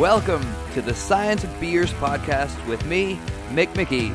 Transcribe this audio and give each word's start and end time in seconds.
Welcome 0.00 0.46
to 0.72 0.80
the 0.80 0.94
Science 0.94 1.44
of 1.44 1.60
Beers 1.60 1.92
podcast 1.92 2.66
with 2.66 2.82
me, 2.86 3.20
Mick 3.50 3.68
McGee. 3.74 4.14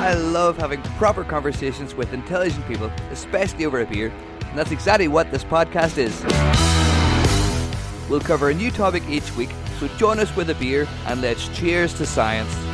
I 0.00 0.14
love 0.14 0.56
having 0.56 0.80
proper 0.96 1.22
conversations 1.22 1.94
with 1.94 2.14
intelligent 2.14 2.66
people, 2.66 2.86
especially 3.10 3.66
over 3.66 3.82
a 3.82 3.84
beer, 3.84 4.10
and 4.46 4.58
that's 4.58 4.70
exactly 4.70 5.08
what 5.08 5.30
this 5.30 5.44
podcast 5.44 5.98
is. 5.98 6.18
We'll 8.08 8.20
cover 8.20 8.48
a 8.48 8.54
new 8.54 8.70
topic 8.70 9.02
each 9.06 9.36
week, 9.36 9.50
so 9.78 9.88
join 9.98 10.18
us 10.18 10.34
with 10.34 10.48
a 10.48 10.54
beer 10.54 10.88
and 11.04 11.20
let's 11.20 11.46
cheers 11.48 11.92
to 11.98 12.06
science. 12.06 12.73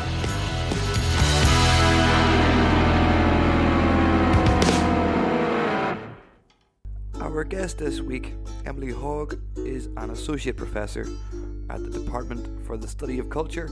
Guest 7.51 7.79
this 7.79 8.01
week, 8.01 8.35
Emily 8.65 8.93
Hogg, 8.93 9.37
is 9.57 9.87
an 9.97 10.11
associate 10.11 10.57
professor 10.57 11.05
at 11.69 11.83
the 11.83 11.91
Department 11.91 12.65
for 12.65 12.77
the 12.77 12.87
Study 12.87 13.19
of 13.19 13.29
Culture 13.29 13.69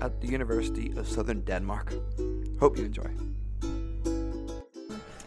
at 0.00 0.20
the 0.20 0.28
University 0.28 0.92
of 0.96 1.08
Southern 1.08 1.40
Denmark. 1.40 1.92
Hope 2.60 2.78
you 2.78 2.84
enjoy. 2.84 3.10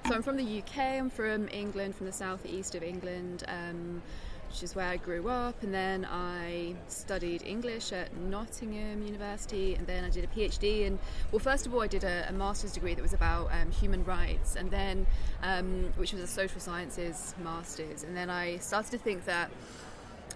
So 0.08 0.16
I'm 0.16 0.24
from 0.24 0.38
the 0.38 0.60
UK. 0.60 0.78
I'm 0.78 1.10
from 1.10 1.50
England, 1.52 1.94
from 1.94 2.06
the 2.06 2.14
southeast 2.14 2.74
of 2.74 2.84
England, 2.84 3.44
um, 3.50 4.02
which 4.50 4.64
is 4.64 4.76
where 4.76 4.88
I 4.88 4.98
grew 4.98 5.30
up. 5.30 5.62
And 5.64 5.74
then 5.74 6.06
I 6.10 6.76
studied 6.88 7.44
English 7.46 7.92
at 7.92 8.16
Nottingham 8.18 9.06
University, 9.06 9.76
and 9.76 9.86
then 9.86 10.04
I 10.04 10.10
did 10.10 10.24
a 10.24 10.28
PhD. 10.28 10.88
And 10.88 11.00
well, 11.32 11.40
first 11.40 11.66
of 11.68 11.74
all, 11.74 11.82
I 11.82 11.88
did 11.88 12.04
a, 12.04 12.28
a 12.28 12.34
master's 12.34 12.74
degree 12.74 12.96
that 12.96 13.02
was 13.02 13.14
about 13.14 13.50
um, 13.52 13.72
human 13.72 14.04
rights, 14.04 14.56
and 14.56 14.72
then 14.72 15.06
um, 15.44 15.94
which 15.98 16.14
was 16.14 16.22
a 16.22 16.28
social 16.28 16.60
sciences 16.60 17.36
master's. 17.44 18.04
And 18.04 18.16
then 18.18 18.30
I 18.30 18.58
started 18.58 18.92
to 18.92 18.98
think 18.98 19.26
that. 19.26 19.50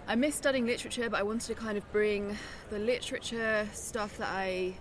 I 0.06 0.16
missed 0.16 0.36
studying 0.36 0.66
literature, 0.66 1.08
but 1.08 1.18
I 1.18 1.22
wanted 1.22 1.46
to 1.46 1.54
kind 1.54 1.78
of 1.78 1.90
bring 1.90 2.36
the 2.68 2.78
literature 2.78 3.66
stuff 3.72 4.18
that 4.18 4.28
I 4.28 4.74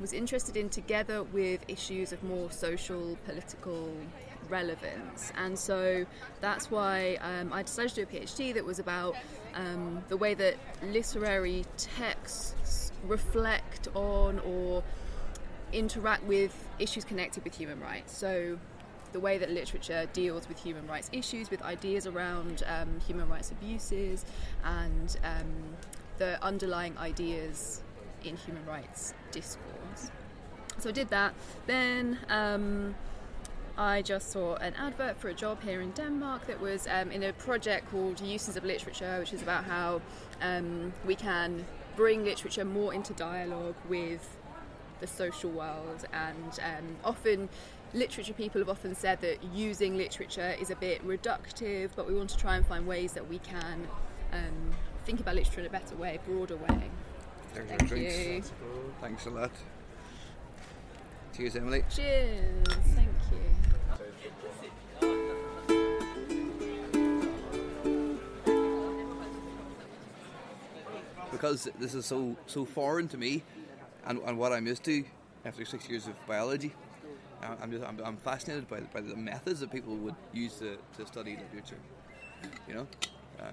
was 0.00 0.14
interested 0.14 0.56
in 0.56 0.70
together 0.70 1.22
with 1.24 1.60
issues 1.68 2.10
of 2.10 2.22
more 2.22 2.50
social, 2.50 3.18
political 3.26 3.92
relevance. 4.48 5.32
And 5.36 5.58
so 5.58 6.06
that's 6.40 6.70
why 6.70 7.18
um, 7.20 7.52
I 7.52 7.62
decided 7.62 7.94
to 7.94 8.04
do 8.04 8.16
a 8.16 8.20
PhD 8.20 8.54
that 8.54 8.64
was 8.64 8.78
about 8.78 9.14
um, 9.54 10.02
the 10.08 10.16
way 10.16 10.34
that 10.34 10.56
literary 10.82 11.64
texts 11.76 12.92
reflect 13.04 13.88
on 13.94 14.38
or 14.40 14.82
interact 15.72 16.24
with 16.24 16.68
issues 16.78 17.04
connected 17.04 17.44
with 17.44 17.54
human 17.54 17.80
rights. 17.80 18.16
So 18.16 18.58
the 19.12 19.20
way 19.20 19.38
that 19.38 19.50
literature 19.50 20.08
deals 20.12 20.48
with 20.48 20.62
human 20.62 20.86
rights 20.86 21.08
issues, 21.12 21.50
with 21.50 21.62
ideas 21.62 22.06
around 22.06 22.62
um, 22.66 23.00
human 23.06 23.28
rights 23.28 23.50
abuses, 23.50 24.24
and 24.64 25.16
um, 25.24 25.76
the 26.18 26.42
underlying 26.44 26.96
ideas 26.98 27.82
in 28.24 28.36
human 28.36 28.64
rights 28.66 29.14
discourse. 29.30 30.10
So 30.78 30.90
I 30.90 30.92
did 30.92 31.08
that. 31.08 31.34
Then 31.66 32.18
um, 32.28 32.94
I 33.78 34.00
just 34.00 34.30
saw 34.30 34.54
an 34.56 34.74
advert 34.74 35.18
for 35.18 35.28
a 35.28 35.34
job 35.34 35.62
here 35.62 35.82
in 35.82 35.90
Denmark 35.90 36.46
that 36.46 36.60
was 36.60 36.88
um, 36.88 37.10
in 37.10 37.22
a 37.22 37.32
project 37.34 37.90
called 37.90 38.20
Uses 38.20 38.56
of 38.56 38.64
Literature, 38.64 39.18
which 39.18 39.34
is 39.34 39.42
about 39.42 39.64
how 39.64 40.00
um, 40.40 40.94
we 41.04 41.14
can 41.14 41.66
bring 41.94 42.24
literature 42.24 42.64
more 42.64 42.94
into 42.94 43.12
dialogue 43.14 43.74
with 43.88 44.36
the 45.00 45.06
social 45.06 45.50
world 45.50 46.06
and 46.12 46.58
um, 46.62 46.96
often 47.04 47.48
literature 47.92 48.32
people 48.32 48.60
have 48.60 48.68
often 48.68 48.94
said 48.94 49.20
that 49.20 49.42
using 49.54 49.96
literature 49.96 50.54
is 50.60 50.70
a 50.70 50.76
bit 50.76 51.06
reductive 51.06 51.90
but 51.96 52.06
we 52.06 52.14
want 52.14 52.30
to 52.30 52.36
try 52.36 52.56
and 52.56 52.66
find 52.66 52.86
ways 52.86 53.12
that 53.12 53.28
we 53.28 53.38
can 53.38 53.86
um, 54.32 54.70
think 55.04 55.20
about 55.20 55.34
literature 55.34 55.60
in 55.60 55.66
a 55.66 55.70
better 55.70 55.94
way 55.96 56.18
broader 56.26 56.56
way 56.56 56.90
There's 57.54 57.68
Thank 57.68 57.90
you. 57.90 58.42
Thanks 59.00 59.26
a 59.26 59.30
lot. 59.30 59.50
Cheers, 61.36 61.56
Emily. 61.56 61.84
cheers 61.90 62.66
thank 62.94 63.08
you 63.30 63.75
Because 71.30 71.68
this 71.78 71.94
is 71.94 72.06
so 72.06 72.36
so 72.46 72.64
foreign 72.64 73.08
to 73.08 73.18
me, 73.18 73.42
and, 74.06 74.18
and 74.26 74.38
what 74.38 74.52
I'm 74.52 74.66
used 74.66 74.84
to 74.84 75.04
after 75.44 75.64
six 75.64 75.88
years 75.88 76.06
of 76.06 76.14
biology, 76.26 76.72
I'm 77.42 77.70
just 77.70 77.84
I'm, 77.84 78.00
I'm 78.04 78.16
fascinated 78.16 78.68
by 78.68 78.80
the, 78.80 78.86
by 78.86 79.00
the 79.00 79.16
methods 79.16 79.60
that 79.60 79.70
people 79.70 79.96
would 79.96 80.14
use 80.32 80.54
to, 80.56 80.76
to 80.96 81.06
study 81.06 81.36
literature. 81.36 81.78
You 82.68 82.74
know, 82.74 82.86
uh, 83.40 83.50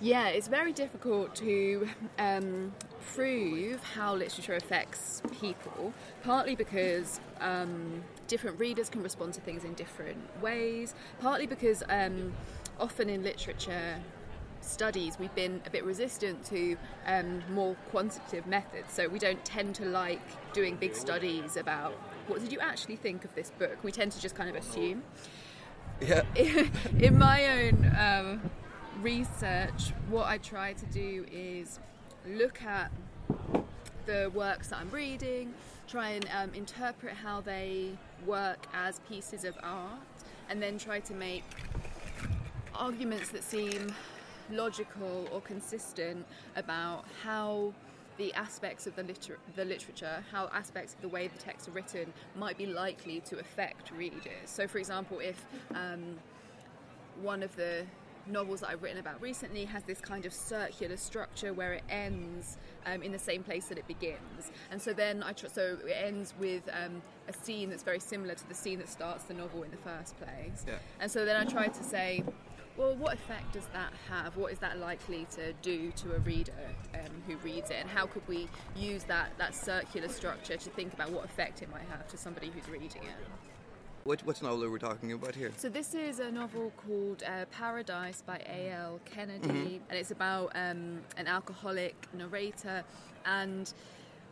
Yeah, 0.00 0.28
it's 0.28 0.48
very 0.48 0.72
difficult 0.72 1.34
to 1.36 1.88
um, 2.18 2.72
prove 3.14 3.82
how 3.82 4.14
literature 4.14 4.54
affects 4.54 5.22
people, 5.40 5.92
partly 6.22 6.54
because 6.54 7.20
um, 7.40 8.02
different 8.32 8.58
readers 8.58 8.88
can 8.88 9.02
respond 9.02 9.34
to 9.34 9.42
things 9.42 9.62
in 9.62 9.74
different 9.74 10.16
ways, 10.40 10.94
partly 11.20 11.46
because 11.46 11.82
um, 11.90 12.32
often 12.80 13.10
in 13.10 13.22
literature 13.22 14.00
studies 14.62 15.18
we've 15.18 15.34
been 15.34 15.60
a 15.66 15.70
bit 15.70 15.84
resistant 15.84 16.42
to 16.46 16.74
um, 17.06 17.42
more 17.50 17.76
quantitative 17.90 18.46
methods, 18.46 18.90
so 18.90 19.06
we 19.06 19.18
don't 19.18 19.44
tend 19.44 19.74
to 19.74 19.84
like 19.84 20.22
doing 20.54 20.76
big 20.76 20.94
studies 20.94 21.58
about 21.58 21.92
what 22.26 22.40
did 22.40 22.50
you 22.50 22.58
actually 22.58 22.96
think 22.96 23.22
of 23.26 23.34
this 23.34 23.50
book. 23.50 23.76
We 23.82 23.92
tend 23.92 24.12
to 24.12 24.20
just 24.20 24.34
kind 24.34 24.48
of 24.48 24.56
assume 24.56 25.02
yeah. 26.00 26.22
in 26.98 27.18
my 27.18 27.64
own 27.64 27.94
um, 27.98 28.50
research, 29.02 29.92
what 30.08 30.24
I 30.26 30.38
try 30.38 30.72
to 30.72 30.86
do 30.86 31.26
is 31.30 31.80
look 32.26 32.62
at 32.62 32.90
the 34.06 34.30
works 34.34 34.68
that 34.68 34.78
I'm 34.78 34.90
reading, 34.90 35.54
try 35.88 36.10
and 36.10 36.28
um, 36.34 36.54
interpret 36.54 37.14
how 37.14 37.40
they 37.40 37.90
work 38.26 38.66
as 38.74 39.00
pieces 39.08 39.44
of 39.44 39.54
art, 39.62 40.00
and 40.48 40.62
then 40.62 40.78
try 40.78 41.00
to 41.00 41.14
make 41.14 41.44
arguments 42.74 43.30
that 43.30 43.42
seem 43.42 43.94
logical 44.50 45.28
or 45.32 45.40
consistent 45.40 46.26
about 46.56 47.04
how 47.22 47.72
the 48.18 48.32
aspects 48.34 48.86
of 48.86 48.94
the, 48.94 49.02
liter- 49.02 49.38
the 49.56 49.64
literature, 49.64 50.22
how 50.30 50.50
aspects 50.52 50.94
of 50.94 51.00
the 51.00 51.08
way 51.08 51.28
the 51.28 51.38
texts 51.38 51.68
are 51.68 51.72
written 51.72 52.12
might 52.36 52.58
be 52.58 52.66
likely 52.66 53.20
to 53.20 53.38
affect 53.38 53.90
readers. 53.92 54.46
So, 54.46 54.66
for 54.66 54.78
example, 54.78 55.20
if 55.20 55.44
um, 55.74 56.18
one 57.22 57.42
of 57.42 57.54
the 57.56 57.84
novels 58.26 58.60
that 58.60 58.70
I've 58.70 58.82
written 58.82 58.98
about 58.98 59.20
recently 59.20 59.64
has 59.66 59.82
this 59.84 60.00
kind 60.00 60.24
of 60.26 60.32
circular 60.32 60.96
structure 60.96 61.52
where 61.52 61.72
it 61.74 61.82
ends 61.90 62.56
um, 62.86 63.02
in 63.02 63.12
the 63.12 63.18
same 63.18 63.42
place 63.42 63.66
that 63.66 63.78
it 63.78 63.86
begins, 63.88 64.50
and 64.70 64.80
so 64.80 64.92
then 64.92 65.22
I 65.22 65.32
tr- 65.32 65.46
so 65.48 65.78
it 65.86 65.92
ends 65.92 66.34
with 66.38 66.62
um, 66.72 67.02
a 67.28 67.32
scene 67.32 67.70
that's 67.70 67.82
very 67.82 68.00
similar 68.00 68.34
to 68.34 68.48
the 68.48 68.54
scene 68.54 68.78
that 68.78 68.88
starts 68.88 69.24
the 69.24 69.34
novel 69.34 69.62
in 69.62 69.70
the 69.70 69.76
first 69.78 70.16
place, 70.18 70.64
Yeah. 70.66 70.74
and 71.00 71.10
so 71.10 71.24
then 71.24 71.36
I 71.36 71.44
try 71.44 71.68
to 71.68 71.84
say. 71.84 72.24
Well, 72.74 72.96
what 72.96 73.12
effect 73.12 73.52
does 73.52 73.66
that 73.74 73.92
have? 74.08 74.34
What 74.38 74.50
is 74.50 74.58
that 74.60 74.78
likely 74.78 75.26
to 75.32 75.52
do 75.60 75.90
to 75.92 76.14
a 76.16 76.18
reader 76.20 76.54
um, 76.94 77.22
who 77.26 77.36
reads 77.46 77.68
it? 77.70 77.76
And 77.78 77.86
how 77.86 78.06
could 78.06 78.26
we 78.26 78.48
use 78.74 79.04
that, 79.04 79.36
that 79.36 79.54
circular 79.54 80.08
structure 80.08 80.56
to 80.56 80.70
think 80.70 80.94
about 80.94 81.10
what 81.10 81.26
effect 81.26 81.60
it 81.60 81.70
might 81.70 81.84
have 81.90 82.08
to 82.08 82.16
somebody 82.16 82.48
who's 82.48 82.66
reading 82.70 83.02
it? 83.02 83.26
Which, 84.04 84.22
which 84.24 84.42
novel 84.42 84.64
are 84.64 84.70
we 84.70 84.80
talking 84.80 85.12
about 85.12 85.36
here? 85.36 85.52
So 85.56 85.68
this 85.68 85.94
is 85.94 86.18
a 86.18 86.28
novel 86.30 86.72
called 86.76 87.22
uh, 87.22 87.44
Paradise 87.52 88.20
by 88.26 88.42
A.L. 88.48 88.98
Kennedy, 89.04 89.80
and 89.88 89.98
it's 89.98 90.10
about 90.10 90.50
um, 90.56 90.98
an 91.16 91.28
alcoholic 91.28 91.94
narrator. 92.12 92.82
And 93.24 93.72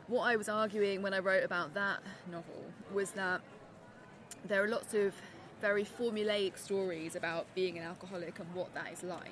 what 0.08 0.22
I 0.22 0.34
was 0.34 0.48
arguing 0.48 1.02
when 1.02 1.14
I 1.14 1.20
wrote 1.20 1.44
about 1.44 1.72
that 1.74 2.00
novel 2.32 2.64
was 2.92 3.12
that 3.12 3.42
there 4.44 4.64
are 4.64 4.68
lots 4.68 4.92
of 4.92 5.14
very 5.60 5.84
formulaic 5.84 6.58
stories 6.58 7.14
about 7.14 7.46
being 7.54 7.78
an 7.78 7.84
alcoholic 7.84 8.40
and 8.40 8.52
what 8.54 8.74
that 8.74 8.92
is 8.92 9.04
like. 9.04 9.30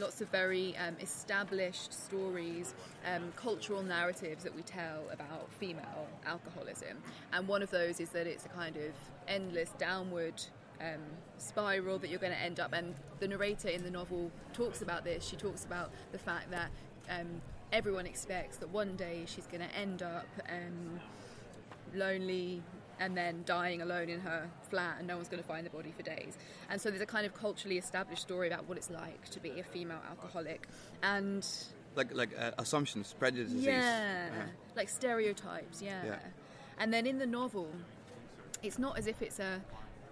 Lots 0.00 0.22
of 0.22 0.28
very 0.30 0.74
um, 0.78 0.96
established 1.02 1.92
stories, 1.92 2.74
um, 3.06 3.32
cultural 3.36 3.82
narratives 3.82 4.44
that 4.44 4.56
we 4.56 4.62
tell 4.62 5.02
about 5.12 5.52
female 5.52 6.08
alcoholism. 6.24 6.96
And 7.34 7.46
one 7.46 7.62
of 7.62 7.70
those 7.70 8.00
is 8.00 8.08
that 8.10 8.26
it's 8.26 8.46
a 8.46 8.48
kind 8.48 8.76
of 8.76 8.92
endless 9.28 9.70
downward 9.76 10.42
um, 10.80 11.02
spiral 11.36 11.98
that 11.98 12.08
you're 12.08 12.18
going 12.18 12.32
to 12.32 12.38
end 12.38 12.60
up. 12.60 12.72
And 12.72 12.94
the 13.18 13.28
narrator 13.28 13.68
in 13.68 13.82
the 13.82 13.90
novel 13.90 14.30
talks 14.54 14.80
about 14.80 15.04
this. 15.04 15.22
She 15.22 15.36
talks 15.36 15.66
about 15.66 15.90
the 16.12 16.18
fact 16.18 16.50
that 16.50 16.70
um, 17.10 17.42
everyone 17.70 18.06
expects 18.06 18.56
that 18.56 18.70
one 18.70 18.96
day 18.96 19.24
she's 19.26 19.46
going 19.48 19.68
to 19.68 19.76
end 19.76 20.02
up 20.02 20.26
um, 20.48 20.98
lonely 21.94 22.62
and 23.00 23.16
then 23.16 23.42
dying 23.46 23.80
alone 23.82 24.08
in 24.08 24.20
her 24.20 24.48
flat 24.68 24.96
and 24.98 25.06
no 25.08 25.16
one's 25.16 25.28
going 25.28 25.42
to 25.42 25.48
find 25.48 25.64
the 25.66 25.70
body 25.70 25.92
for 25.96 26.02
days. 26.02 26.36
And 26.70 26.80
so 26.80 26.90
there's 26.90 27.02
a 27.02 27.06
kind 27.06 27.26
of 27.26 27.34
culturally 27.34 27.78
established 27.78 28.22
story 28.22 28.46
about 28.46 28.68
what 28.68 28.76
it's 28.78 28.90
like 28.90 29.28
to 29.30 29.40
be 29.40 29.58
a 29.58 29.64
female 29.64 30.00
alcoholic. 30.08 30.68
And 31.02 31.44
Like 31.96 32.14
like 32.14 32.30
uh, 32.38 32.52
assumptions, 32.58 33.14
prejudices. 33.18 33.64
yeah, 33.64 34.28
Uh-huh. 34.30 34.42
like 34.76 34.88
stereotypes, 34.88 35.82
yeah. 35.82 36.04
Yeah. 36.04 36.18
And 36.78 36.92
then 36.94 37.06
in 37.06 37.18
the 37.18 37.26
novel, 37.26 37.68
it's 38.62 38.78
not 38.78 38.98
as 38.98 39.06
if 39.06 39.22
it's 39.22 39.38
a, 39.40 39.60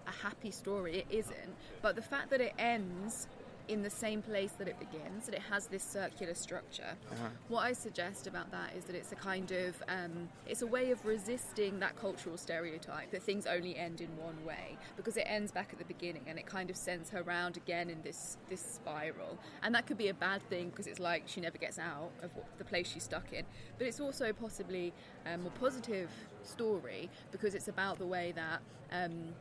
a 0.06 0.10
happy 0.22 0.50
story, 0.50 0.98
it 1.00 1.06
isn't. 1.10 1.54
But 1.82 1.94
the 1.94 2.02
fact 2.02 2.30
that 2.30 2.40
it 2.40 2.54
ends 2.58 3.28
in 3.68 3.82
the 3.82 3.90
same 3.90 4.22
place 4.22 4.52
that 4.52 4.66
it 4.66 4.78
begins, 4.78 5.26
that 5.26 5.34
it 5.34 5.42
has 5.50 5.66
this 5.66 5.84
circular 5.84 6.34
structure. 6.34 6.96
Uh-huh. 7.12 7.28
What 7.48 7.60
I 7.60 7.72
suggest 7.72 8.26
about 8.26 8.50
that 8.50 8.72
is 8.76 8.84
that 8.84 8.96
it's 8.96 9.12
a 9.12 9.16
kind 9.16 9.50
of 9.50 9.82
um, 9.88 10.28
it's 10.46 10.62
a 10.62 10.66
way 10.66 10.90
of 10.90 11.04
resisting 11.04 11.78
that 11.80 11.96
cultural 11.96 12.36
stereotype 12.36 13.10
that 13.10 13.22
things 13.22 13.46
only 13.46 13.76
end 13.76 14.00
in 14.00 14.08
one 14.16 14.42
way 14.44 14.76
because 14.96 15.16
it 15.16 15.24
ends 15.26 15.52
back 15.52 15.70
at 15.72 15.78
the 15.78 15.84
beginning 15.84 16.22
and 16.26 16.38
it 16.38 16.46
kind 16.46 16.70
of 16.70 16.76
sends 16.76 17.10
her 17.10 17.22
round 17.22 17.56
again 17.56 17.90
in 17.90 18.00
this 18.02 18.38
this 18.48 18.60
spiral. 18.60 19.38
And 19.62 19.74
that 19.74 19.86
could 19.86 19.98
be 19.98 20.08
a 20.08 20.14
bad 20.14 20.42
thing 20.48 20.70
because 20.70 20.86
it's 20.86 21.00
like 21.00 21.24
she 21.26 21.40
never 21.40 21.58
gets 21.58 21.78
out 21.78 22.10
of 22.22 22.34
what, 22.34 22.46
the 22.56 22.64
place 22.64 22.90
she's 22.90 23.04
stuck 23.04 23.32
in. 23.32 23.44
But 23.76 23.86
it's 23.86 24.00
also 24.00 24.32
possibly 24.32 24.92
a 25.26 25.36
more 25.36 25.52
positive 25.60 26.10
story 26.42 27.10
because 27.30 27.54
it's 27.54 27.68
about 27.68 27.98
the 27.98 28.06
way 28.06 28.32
that. 28.34 28.60
Um, 28.90 29.34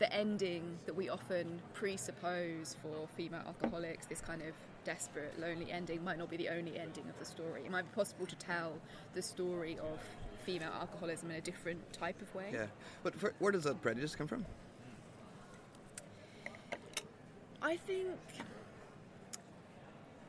the 0.00 0.12
ending 0.12 0.78
that 0.86 0.96
we 0.96 1.10
often 1.10 1.60
presuppose 1.74 2.74
for 2.82 3.06
female 3.16 3.42
alcoholics, 3.46 4.06
this 4.06 4.22
kind 4.22 4.40
of 4.40 4.54
desperate, 4.82 5.38
lonely 5.38 5.70
ending, 5.70 6.02
might 6.02 6.18
not 6.18 6.30
be 6.30 6.38
the 6.38 6.48
only 6.48 6.78
ending 6.78 7.04
of 7.08 7.18
the 7.18 7.24
story. 7.24 7.62
It 7.64 7.70
might 7.70 7.82
be 7.82 7.94
possible 7.94 8.26
to 8.26 8.34
tell 8.36 8.72
the 9.14 9.20
story 9.20 9.78
of 9.78 10.00
female 10.44 10.72
alcoholism 10.72 11.30
in 11.30 11.36
a 11.36 11.40
different 11.42 11.92
type 11.92 12.20
of 12.22 12.34
way. 12.34 12.48
Yeah, 12.50 12.66
but 13.02 13.14
for, 13.14 13.34
where 13.40 13.52
does 13.52 13.64
that 13.64 13.82
prejudice 13.82 14.16
come 14.16 14.26
from? 14.26 14.46
I 17.60 17.76
think 17.76 18.16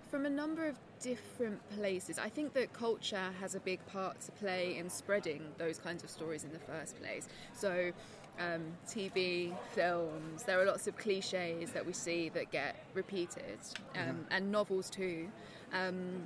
from 0.09 0.25
a 0.25 0.29
number 0.29 0.67
of 0.67 0.77
different 1.01 1.61
places. 1.69 2.19
I 2.19 2.27
think 2.27 2.53
that 2.53 2.73
culture 2.73 3.31
has 3.39 3.55
a 3.55 3.61
big 3.61 3.83
part 3.87 4.19
to 4.21 4.31
play 4.33 4.77
in 4.77 4.89
spreading 4.89 5.41
those 5.57 5.79
kinds 5.79 6.03
of 6.03 6.09
stories 6.09 6.43
in 6.43 6.51
the 6.51 6.59
first 6.59 6.99
place. 7.01 7.29
So, 7.53 7.93
um, 8.39 8.63
TV, 8.87 9.53
films, 9.71 10.43
there 10.43 10.59
are 10.61 10.65
lots 10.65 10.87
of 10.87 10.97
cliches 10.97 11.71
that 11.71 11.85
we 11.85 11.93
see 11.93 12.29
that 12.29 12.51
get 12.51 12.75
repeated, 12.93 13.59
um, 13.95 14.01
mm-hmm. 14.01 14.21
and 14.31 14.51
novels 14.51 14.89
too. 14.89 15.27
Um, 15.73 16.23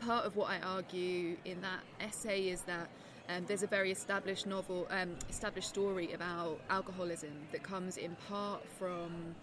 part 0.00 0.24
of 0.24 0.36
what 0.36 0.50
I 0.50 0.58
argue 0.60 1.36
in 1.44 1.60
that 1.62 1.80
essay 2.00 2.48
is 2.48 2.62
that 2.62 2.88
um, 3.28 3.44
there's 3.46 3.62
a 3.62 3.66
very 3.66 3.90
established 3.90 4.46
novel, 4.46 4.86
um, 4.90 5.16
established 5.30 5.68
story 5.68 6.12
about 6.12 6.60
alcoholism 6.68 7.32
that 7.52 7.62
comes 7.62 7.96
in 7.96 8.16
part 8.28 8.62
from 8.78 9.34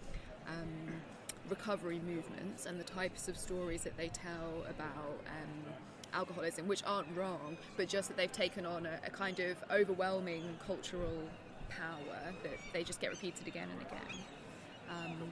um, 0.46 0.92
recovery 1.48 2.00
movements 2.06 2.66
and 2.66 2.78
the 2.78 2.84
types 2.84 3.28
of 3.28 3.36
stories 3.36 3.82
that 3.82 3.96
they 3.96 4.08
tell 4.08 4.64
about 4.70 5.20
um, 5.26 5.74
alcoholism, 6.14 6.68
which 6.68 6.82
aren't 6.86 7.08
wrong, 7.16 7.56
but 7.76 7.88
just 7.88 8.08
that 8.08 8.16
they've 8.16 8.32
taken 8.32 8.64
on 8.64 8.86
a, 8.86 9.00
a, 9.06 9.10
kind 9.10 9.40
of 9.40 9.56
overwhelming 9.70 10.44
cultural 10.64 11.18
power 11.78 12.32
that 12.42 12.58
they 12.72 12.84
just 12.84 13.00
get 13.00 13.10
repeated 13.10 13.46
again 13.46 13.68
and 13.72 13.80
again. 13.82 14.24
Um, 14.90 15.30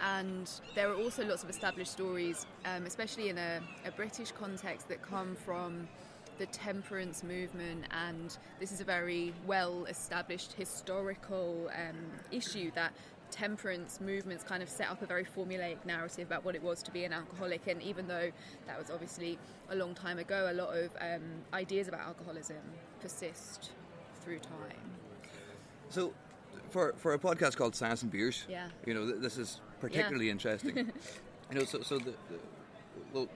and 0.00 0.50
there 0.74 0.90
are 0.90 0.96
also 0.96 1.26
lots 1.26 1.42
of 1.42 1.50
established 1.50 1.92
stories, 1.92 2.46
um, 2.64 2.86
especially 2.86 3.28
in 3.28 3.38
a, 3.38 3.60
a 3.84 3.90
British 3.92 4.30
context, 4.32 4.88
that 4.88 5.02
come 5.02 5.34
from 5.34 5.88
the 6.38 6.46
temperance 6.46 7.24
movement, 7.24 7.84
and 7.90 8.38
this 8.60 8.70
is 8.70 8.80
a 8.80 8.84
very 8.84 9.34
well 9.46 9.84
established 9.86 10.52
historical 10.52 11.68
um, 11.74 11.96
issue 12.30 12.70
that 12.76 12.92
temperance 13.30 14.00
movements 14.00 14.44
kind 14.44 14.62
of 14.62 14.68
set 14.68 14.88
up 14.88 15.02
a 15.02 15.06
very 15.06 15.24
formulaic 15.24 15.84
narrative 15.84 16.28
about 16.28 16.44
what 16.44 16.54
it 16.54 16.62
was 16.62 16.82
to 16.82 16.90
be 16.92 17.04
an 17.04 17.12
alcoholic. 17.12 17.66
And 17.66 17.82
even 17.82 18.06
though 18.06 18.30
that 18.66 18.78
was 18.78 18.90
obviously 18.90 19.38
a 19.70 19.76
long 19.76 19.94
time 19.94 20.18
ago, 20.18 20.48
a 20.50 20.54
lot 20.54 20.76
of 20.76 20.90
um, 21.00 21.22
ideas 21.52 21.88
about 21.88 22.00
alcoholism 22.00 22.56
persist 23.00 23.70
through 24.22 24.38
time. 24.38 25.07
So, 25.90 26.12
for, 26.70 26.94
for 26.98 27.14
a 27.14 27.18
podcast 27.18 27.56
called 27.56 27.74
Science 27.74 28.02
and 28.02 28.10
Beers, 28.10 28.44
yeah. 28.48 28.68
you 28.86 28.94
know, 28.94 29.06
th- 29.06 29.20
this 29.20 29.38
is 29.38 29.60
particularly 29.80 30.26
yeah. 30.26 30.32
interesting. 30.32 30.76
you 31.50 31.58
know, 31.58 31.64
so, 31.64 31.80
so 31.80 31.98
the, 31.98 32.10
the, 32.10 32.38
well, 33.12 33.28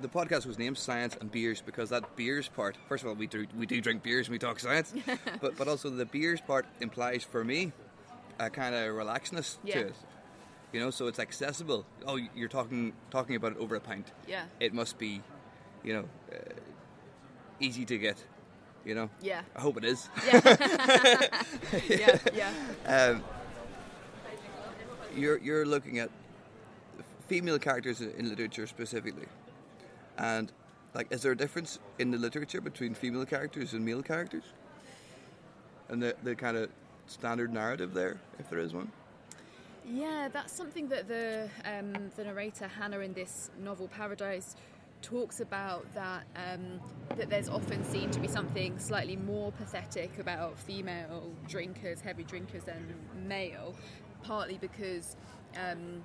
the 0.00 0.08
podcast 0.08 0.46
was 0.46 0.58
named 0.58 0.76
Science 0.76 1.16
and 1.20 1.30
Beers 1.30 1.62
because 1.64 1.90
that 1.90 2.16
beers 2.16 2.48
part, 2.48 2.76
first 2.88 3.04
of 3.04 3.08
all, 3.08 3.14
we 3.14 3.26
do, 3.26 3.46
we 3.56 3.66
do 3.66 3.80
drink 3.80 4.02
beers 4.02 4.26
and 4.26 4.32
we 4.32 4.38
talk 4.38 4.58
science, 4.58 4.92
but, 5.40 5.56
but 5.56 5.68
also 5.68 5.88
the 5.90 6.04
beers 6.04 6.40
part 6.40 6.66
implies 6.80 7.22
for 7.22 7.44
me 7.44 7.72
a 8.38 8.50
kind 8.50 8.74
of 8.74 8.94
relaxedness 8.94 9.58
yeah. 9.62 9.74
to 9.74 9.80
it. 9.88 9.94
You 10.72 10.80
know, 10.80 10.90
so 10.90 11.06
it's 11.06 11.20
accessible. 11.20 11.86
Oh, 12.04 12.18
you're 12.34 12.48
talking 12.48 12.94
talking 13.12 13.36
about 13.36 13.52
it 13.52 13.58
over 13.58 13.76
a 13.76 13.80
pint. 13.80 14.10
Yeah. 14.26 14.46
It 14.58 14.74
must 14.74 14.98
be, 14.98 15.22
you 15.84 15.92
know, 15.92 16.04
uh, 16.32 16.36
easy 17.60 17.84
to 17.84 17.96
get. 17.96 18.24
You 18.84 18.94
know. 18.94 19.10
Yeah. 19.22 19.42
I 19.56 19.60
hope 19.60 19.78
it 19.78 19.84
is. 19.84 20.08
Yeah. 20.26 20.40
yeah. 21.88 22.18
Yeah. 22.34 22.52
Um, 22.86 23.24
you're 25.16 25.38
you're 25.38 25.66
looking 25.66 25.98
at 25.98 26.10
female 27.28 27.58
characters 27.58 28.00
in 28.00 28.28
literature 28.28 28.66
specifically, 28.66 29.26
and 30.18 30.52
like, 30.94 31.10
is 31.10 31.22
there 31.22 31.32
a 31.32 31.36
difference 31.36 31.78
in 31.98 32.10
the 32.10 32.18
literature 32.18 32.60
between 32.60 32.94
female 32.94 33.26
characters 33.26 33.72
and 33.72 33.84
male 33.84 34.02
characters? 34.02 34.44
And 35.88 36.02
the 36.02 36.14
the 36.22 36.34
kind 36.34 36.56
of 36.56 36.70
standard 37.06 37.52
narrative 37.52 37.94
there, 37.94 38.18
if 38.38 38.48
there 38.50 38.58
is 38.58 38.72
one? 38.72 38.90
Yeah, 39.86 40.28
that's 40.32 40.52
something 40.52 40.88
that 40.88 41.08
the 41.08 41.48
um, 41.64 42.10
the 42.16 42.24
narrator 42.24 42.68
Hannah 42.68 43.00
in 43.00 43.12
this 43.12 43.50
novel 43.62 43.88
Paradise 43.88 44.56
talks 45.04 45.40
about 45.40 45.86
that 45.94 46.24
um, 46.34 46.80
that 47.16 47.28
there's 47.28 47.50
often 47.50 47.84
seen 47.84 48.10
to 48.10 48.18
be 48.18 48.26
something 48.26 48.78
slightly 48.78 49.16
more 49.16 49.52
pathetic 49.52 50.18
about 50.18 50.58
female 50.58 51.30
drinkers, 51.46 52.00
heavy 52.00 52.24
drinkers, 52.24 52.64
than 52.64 52.94
male, 53.26 53.74
partly 54.22 54.56
because 54.58 55.16
um, 55.56 56.02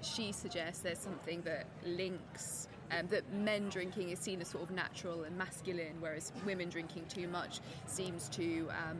she 0.00 0.32
suggests 0.32 0.82
there's 0.82 0.98
something 0.98 1.42
that 1.42 1.66
links 1.84 2.68
um, 2.90 3.06
that 3.08 3.30
men 3.34 3.68
drinking 3.68 4.08
is 4.08 4.18
seen 4.18 4.40
as 4.40 4.48
sort 4.48 4.64
of 4.64 4.70
natural 4.70 5.24
and 5.24 5.36
masculine, 5.36 5.96
whereas 6.00 6.32
women 6.46 6.70
drinking 6.70 7.04
too 7.08 7.28
much 7.28 7.60
seems 7.86 8.30
to 8.30 8.68
um, 8.70 8.98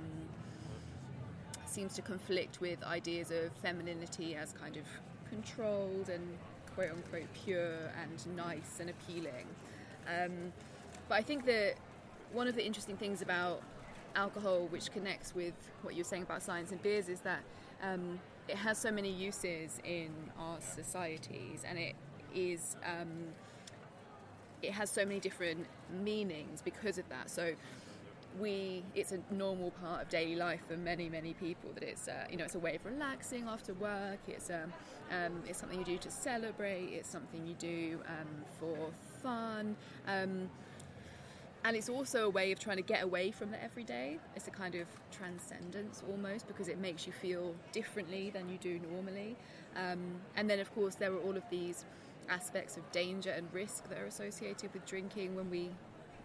seems 1.64 1.94
to 1.94 2.02
conflict 2.02 2.60
with 2.60 2.82
ideas 2.84 3.30
of 3.30 3.50
femininity 3.62 4.34
as 4.34 4.52
kind 4.52 4.76
of 4.76 4.84
controlled 5.30 6.10
and 6.10 6.36
quote 6.78 6.92
unquote 6.92 7.26
pure 7.44 7.90
and 8.00 8.36
nice 8.36 8.78
and 8.78 8.88
appealing. 8.88 9.46
Um, 10.06 10.52
but 11.08 11.16
I 11.16 11.22
think 11.22 11.44
that 11.46 11.74
one 12.32 12.46
of 12.46 12.54
the 12.54 12.64
interesting 12.64 12.96
things 12.96 13.20
about 13.20 13.62
alcohol, 14.14 14.68
which 14.70 14.92
connects 14.92 15.34
with 15.34 15.54
what 15.82 15.96
you're 15.96 16.04
saying 16.04 16.22
about 16.22 16.40
science 16.40 16.70
and 16.70 16.80
beers, 16.80 17.08
is 17.08 17.18
that 17.22 17.40
um, 17.82 18.20
it 18.46 18.54
has 18.54 18.78
so 18.78 18.92
many 18.92 19.10
uses 19.10 19.80
in 19.82 20.10
our 20.38 20.60
societies 20.60 21.64
and 21.68 21.78
it 21.80 21.96
is. 22.32 22.76
Um, 22.84 23.34
it 24.60 24.72
has 24.72 24.90
so 24.90 25.04
many 25.04 25.20
different 25.20 25.66
meanings 26.02 26.62
because 26.62 26.98
of 26.98 27.08
that. 27.08 27.30
So, 27.30 27.54
we 28.40 28.82
it's 28.94 29.12
a 29.12 29.20
normal 29.30 29.70
part 29.70 30.02
of 30.02 30.08
daily 30.08 30.36
life 30.36 30.60
for 30.68 30.76
many 30.76 31.08
many 31.08 31.34
people 31.34 31.70
that 31.74 31.82
it's 31.82 32.08
uh, 32.08 32.24
you 32.30 32.36
know 32.36 32.44
it's 32.44 32.54
a 32.54 32.58
way 32.58 32.76
of 32.76 32.84
relaxing 32.84 33.46
after 33.48 33.74
work. 33.74 34.18
It's 34.26 34.50
um, 34.50 34.72
um, 35.10 35.42
it's 35.46 35.58
something 35.58 35.78
you 35.78 35.84
do 35.84 35.98
to 35.98 36.10
celebrate. 36.10 36.90
It's 36.92 37.08
something 37.08 37.46
you 37.46 37.54
do 37.54 38.00
um, 38.06 38.44
for 38.58 38.90
fun. 39.22 39.76
Um, 40.06 40.50
and 41.64 41.76
it's 41.76 41.88
also 41.88 42.26
a 42.26 42.30
way 42.30 42.52
of 42.52 42.58
trying 42.58 42.76
to 42.76 42.82
get 42.82 43.02
away 43.02 43.30
from 43.30 43.50
the 43.50 43.62
everyday. 43.62 44.18
It's 44.36 44.46
a 44.46 44.50
kind 44.50 44.74
of 44.76 44.86
transcendence 45.10 46.02
almost 46.08 46.46
because 46.46 46.68
it 46.68 46.78
makes 46.78 47.06
you 47.06 47.12
feel 47.12 47.54
differently 47.72 48.30
than 48.30 48.48
you 48.48 48.58
do 48.58 48.80
normally. 48.90 49.36
Um, 49.76 50.20
and 50.36 50.48
then 50.48 50.60
of 50.60 50.72
course 50.74 50.94
there 50.94 51.12
are 51.12 51.18
all 51.18 51.36
of 51.36 51.42
these 51.50 51.84
aspects 52.28 52.76
of 52.76 52.90
danger 52.92 53.30
and 53.30 53.52
risk 53.52 53.88
that 53.88 53.98
are 53.98 54.06
associated 54.06 54.72
with 54.72 54.86
drinking. 54.86 55.34
When 55.34 55.50
we 55.50 55.70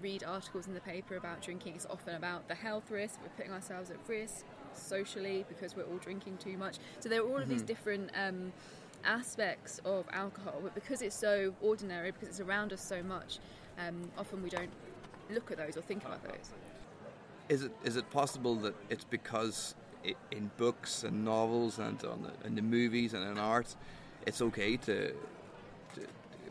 read 0.03 0.23
articles 0.23 0.67
in 0.67 0.73
the 0.73 0.81
paper 0.81 1.15
about 1.15 1.41
drinking, 1.41 1.73
it's 1.75 1.87
often 1.89 2.15
about 2.15 2.47
the 2.47 2.55
health 2.55 2.91
risk, 2.91 3.19
we're 3.23 3.29
putting 3.29 3.53
ourselves 3.53 3.89
at 3.89 3.97
risk 4.07 4.45
socially 4.73 5.45
because 5.47 5.75
we're 5.75 5.83
all 5.83 5.97
drinking 5.97 6.37
too 6.37 6.57
much. 6.57 6.77
So 6.99 7.09
there 7.09 7.21
are 7.21 7.27
all 7.27 7.37
of 7.37 7.47
these 7.47 7.59
mm-hmm. 7.59 7.67
different 7.67 8.11
um, 8.15 8.51
aspects 9.05 9.79
of 9.85 10.05
alcohol, 10.11 10.59
but 10.61 10.75
because 10.75 11.01
it's 11.01 11.15
so 11.15 11.53
ordinary, 11.61 12.11
because 12.11 12.27
it's 12.27 12.39
around 12.41 12.73
us 12.73 12.83
so 12.83 13.01
much, 13.01 13.39
um, 13.79 13.95
often 14.17 14.43
we 14.43 14.49
don't 14.49 14.69
look 15.31 15.51
at 15.51 15.57
those 15.57 15.77
or 15.77 15.81
think 15.81 16.03
about 16.03 16.21
those. 16.23 16.51
Is 17.49 17.63
it 17.63 17.71
is 17.83 17.97
it 17.97 18.09
possible 18.11 18.55
that 18.55 18.75
it's 18.89 19.03
because 19.03 19.75
it, 20.03 20.15
in 20.31 20.49
books 20.57 21.03
and 21.03 21.25
novels 21.25 21.79
and 21.79 22.03
on 22.05 22.23
the, 22.23 22.47
in 22.47 22.55
the 22.55 22.61
movies 22.61 23.13
and 23.13 23.23
in 23.29 23.37
art, 23.37 23.75
it's 24.25 24.41
okay 24.41 24.77
to, 24.77 25.13
to 25.95 26.01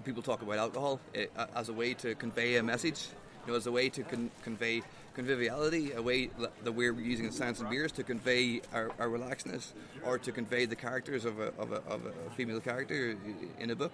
people 0.05 0.23
talk 0.23 0.43
about 0.43 0.59
alcohol 0.59 1.01
eh, 1.15 1.27
as 1.55 1.69
a 1.69 1.73
way 1.73 1.95
to 1.95 2.15
convey 2.15 2.57
a 2.57 2.63
message 2.63 3.09
you 3.47 3.53
know, 3.53 3.57
as 3.57 3.67
a 3.67 3.73
way 3.73 3.89
to 3.89 4.03
con- 4.03 4.31
convey 4.43 4.83
conviviality, 5.15 5.93
a 5.93 6.03
way 6.03 6.31
that 6.63 6.73
we're 6.73 6.95
using 6.95 7.27
in 7.27 7.33
Science 7.33 7.61
and 7.61 7.69
Beers 7.69 7.93
to 7.93 8.03
convey 8.03 8.63
our, 8.73 8.91
our 8.99 9.09
relaxedness 9.09 9.73
or 10.05 10.19
to 10.19 10.33
convey 10.33 10.65
the 10.65 10.77
characters 10.77 11.25
of 11.25 11.39
a, 11.39 11.53
of, 11.59 11.73
a, 11.73 11.83
of 11.89 12.07
a 12.07 12.31
female 12.31 12.61
character 12.61 13.17
in 13.59 13.71
a 13.71 13.77
book? 13.77 13.93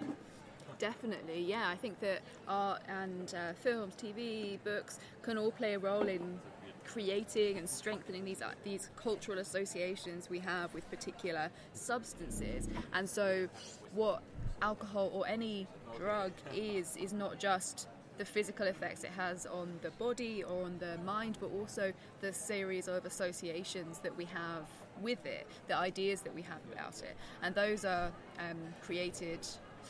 Definitely, 0.77 1.41
yeah. 1.41 1.67
I 1.67 1.75
think 1.75 1.99
that 1.99 2.21
art 2.47 2.81
and 2.87 3.33
uh, 3.35 3.53
films, 3.53 3.95
TV, 4.01 4.63
books 4.63 4.99
can 5.21 5.37
all 5.37 5.51
play 5.51 5.73
a 5.73 5.79
role 5.79 6.07
in 6.07 6.39
creating 6.85 7.57
and 7.57 7.69
strengthening 7.69 8.25
these 8.25 8.41
uh, 8.41 8.51
these 8.63 8.89
cultural 8.95 9.39
associations 9.39 10.29
we 10.29 10.39
have 10.39 10.73
with 10.73 10.89
particular 10.89 11.49
substances. 11.73 12.69
And 12.93 13.09
so, 13.09 13.49
what 13.93 14.23
alcohol 14.61 15.11
or 15.13 15.27
any 15.27 15.67
drug 15.97 16.31
is 16.53 16.95
is 16.95 17.11
not 17.11 17.39
just 17.39 17.89
the 18.19 18.25
physical 18.25 18.67
effects 18.67 19.03
it 19.05 19.11
has 19.11 19.45
on 19.45 19.79
the 19.81 19.89
body 19.91 20.43
or 20.43 20.65
on 20.65 20.77
the 20.77 20.97
mind, 21.03 21.37
but 21.39 21.49
also 21.59 21.93
the 22.19 22.31
series 22.33 22.87
of 22.89 23.05
associations 23.05 23.99
that 23.99 24.15
we 24.15 24.25
have 24.25 24.67
with 25.01 25.25
it, 25.25 25.47
the 25.69 25.75
ideas 25.75 26.21
that 26.21 26.35
we 26.35 26.41
have 26.41 26.59
about 26.73 27.01
it, 27.01 27.15
and 27.41 27.55
those 27.55 27.85
are 27.85 28.11
um, 28.37 28.57
created 28.81 29.39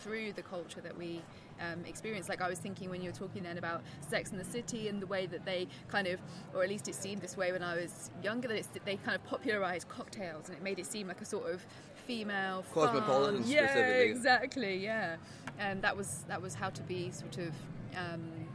through 0.03 0.31
the 0.33 0.43
culture 0.43 0.79
that 0.79 0.95
we 0.95 1.21
um, 1.59 1.83
experience. 1.85 2.29
Like 2.29 2.39
I 2.39 2.47
was 2.47 2.59
thinking 2.59 2.91
when 2.91 3.01
you 3.01 3.09
were 3.09 3.15
talking 3.15 3.41
then 3.41 3.57
about 3.57 3.81
Sex 4.07 4.31
in 4.31 4.37
the 4.37 4.45
City 4.45 4.87
and 4.87 5.01
the 5.01 5.07
way 5.07 5.25
that 5.25 5.43
they 5.43 5.67
kind 5.87 6.07
of, 6.07 6.19
or 6.53 6.63
at 6.63 6.69
least 6.69 6.87
it 6.87 6.95
seemed 6.95 7.21
this 7.21 7.35
way 7.35 7.51
when 7.51 7.63
I 7.63 7.75
was 7.75 8.11
younger, 8.23 8.47
that 8.47 8.63
they 8.85 8.97
kind 8.97 9.15
of 9.15 9.25
popularized 9.25 9.89
cocktails 9.89 10.47
and 10.47 10.55
it 10.55 10.63
made 10.63 10.77
it 10.77 10.85
seem 10.85 11.07
like 11.07 11.19
a 11.19 11.25
sort 11.25 11.51
of 11.51 11.65
female 12.05 12.63
cosmopolitan. 12.73 13.41
Fun. 13.41 13.51
Yeah, 13.51 13.75
exactly. 13.75 14.77
Yeah, 14.77 15.15
and 15.57 15.81
that 15.81 15.97
was 15.97 16.25
that 16.27 16.41
was 16.41 16.53
how 16.53 16.69
to 16.69 16.83
be 16.83 17.09
sort 17.09 17.39
of. 17.39 17.53
Um, 17.95 18.47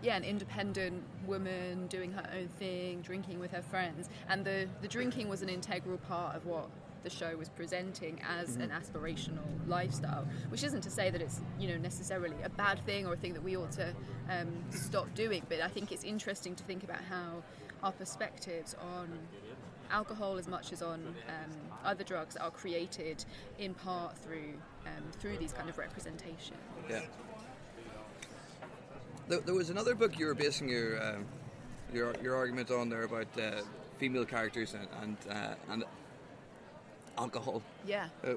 yeah, 0.00 0.16
an 0.16 0.22
independent 0.22 1.02
woman 1.26 1.88
doing 1.88 2.12
her 2.12 2.30
own 2.32 2.48
thing, 2.48 3.00
drinking 3.00 3.40
with 3.40 3.50
her 3.50 3.62
friends, 3.62 4.08
and 4.28 4.44
the 4.44 4.68
the 4.80 4.88
drinking 4.88 5.28
was 5.28 5.42
an 5.42 5.48
integral 5.48 5.98
part 5.98 6.36
of 6.36 6.46
what 6.46 6.68
the 7.02 7.10
show 7.10 7.36
was 7.36 7.48
presenting 7.48 8.20
as 8.28 8.50
mm-hmm. 8.50 8.62
an 8.62 8.70
aspirational 8.70 9.46
lifestyle, 9.66 10.26
which 10.50 10.64
isn't 10.64 10.82
to 10.82 10.90
say 10.90 11.10
that 11.10 11.20
it's 11.20 11.40
you 11.58 11.68
know 11.68 11.78
necessarily 11.78 12.36
a 12.44 12.48
bad 12.48 12.84
thing 12.86 13.06
or 13.06 13.14
a 13.14 13.16
thing 13.16 13.32
that 13.32 13.42
we 13.42 13.56
ought 13.56 13.72
to 13.72 13.92
um, 14.30 14.48
stop 14.70 15.12
doing. 15.14 15.42
But 15.48 15.60
I 15.60 15.68
think 15.68 15.90
it's 15.92 16.04
interesting 16.04 16.54
to 16.56 16.64
think 16.64 16.84
about 16.84 17.02
how 17.08 17.42
our 17.82 17.92
perspectives 17.92 18.74
on 18.80 19.08
alcohol 19.90 20.36
as 20.36 20.46
much 20.46 20.72
as 20.72 20.82
on 20.82 21.14
um, 21.28 21.50
other 21.84 22.04
drugs 22.04 22.36
are 22.36 22.50
created 22.50 23.24
in 23.58 23.74
part 23.74 24.16
through 24.18 24.54
um, 24.86 25.04
through 25.18 25.38
these 25.38 25.52
kind 25.52 25.68
of 25.68 25.78
representations. 25.78 26.58
Yeah. 26.88 27.00
There, 29.28 29.40
there 29.40 29.54
was 29.54 29.70
another 29.70 29.94
book 29.94 30.18
you 30.18 30.26
were 30.26 30.34
basing 30.34 30.68
your 30.68 31.02
um, 31.02 31.26
your 31.92 32.14
your 32.22 32.34
argument 32.34 32.70
on 32.70 32.88
there 32.88 33.02
about 33.02 33.26
uh, 33.38 33.62
female 33.98 34.24
characters 34.24 34.74
and 34.74 34.88
and, 35.02 35.16
uh, 35.30 35.72
and 35.72 35.84
alcohol. 37.18 37.62
Yeah. 37.86 38.08
Uh, 38.24 38.34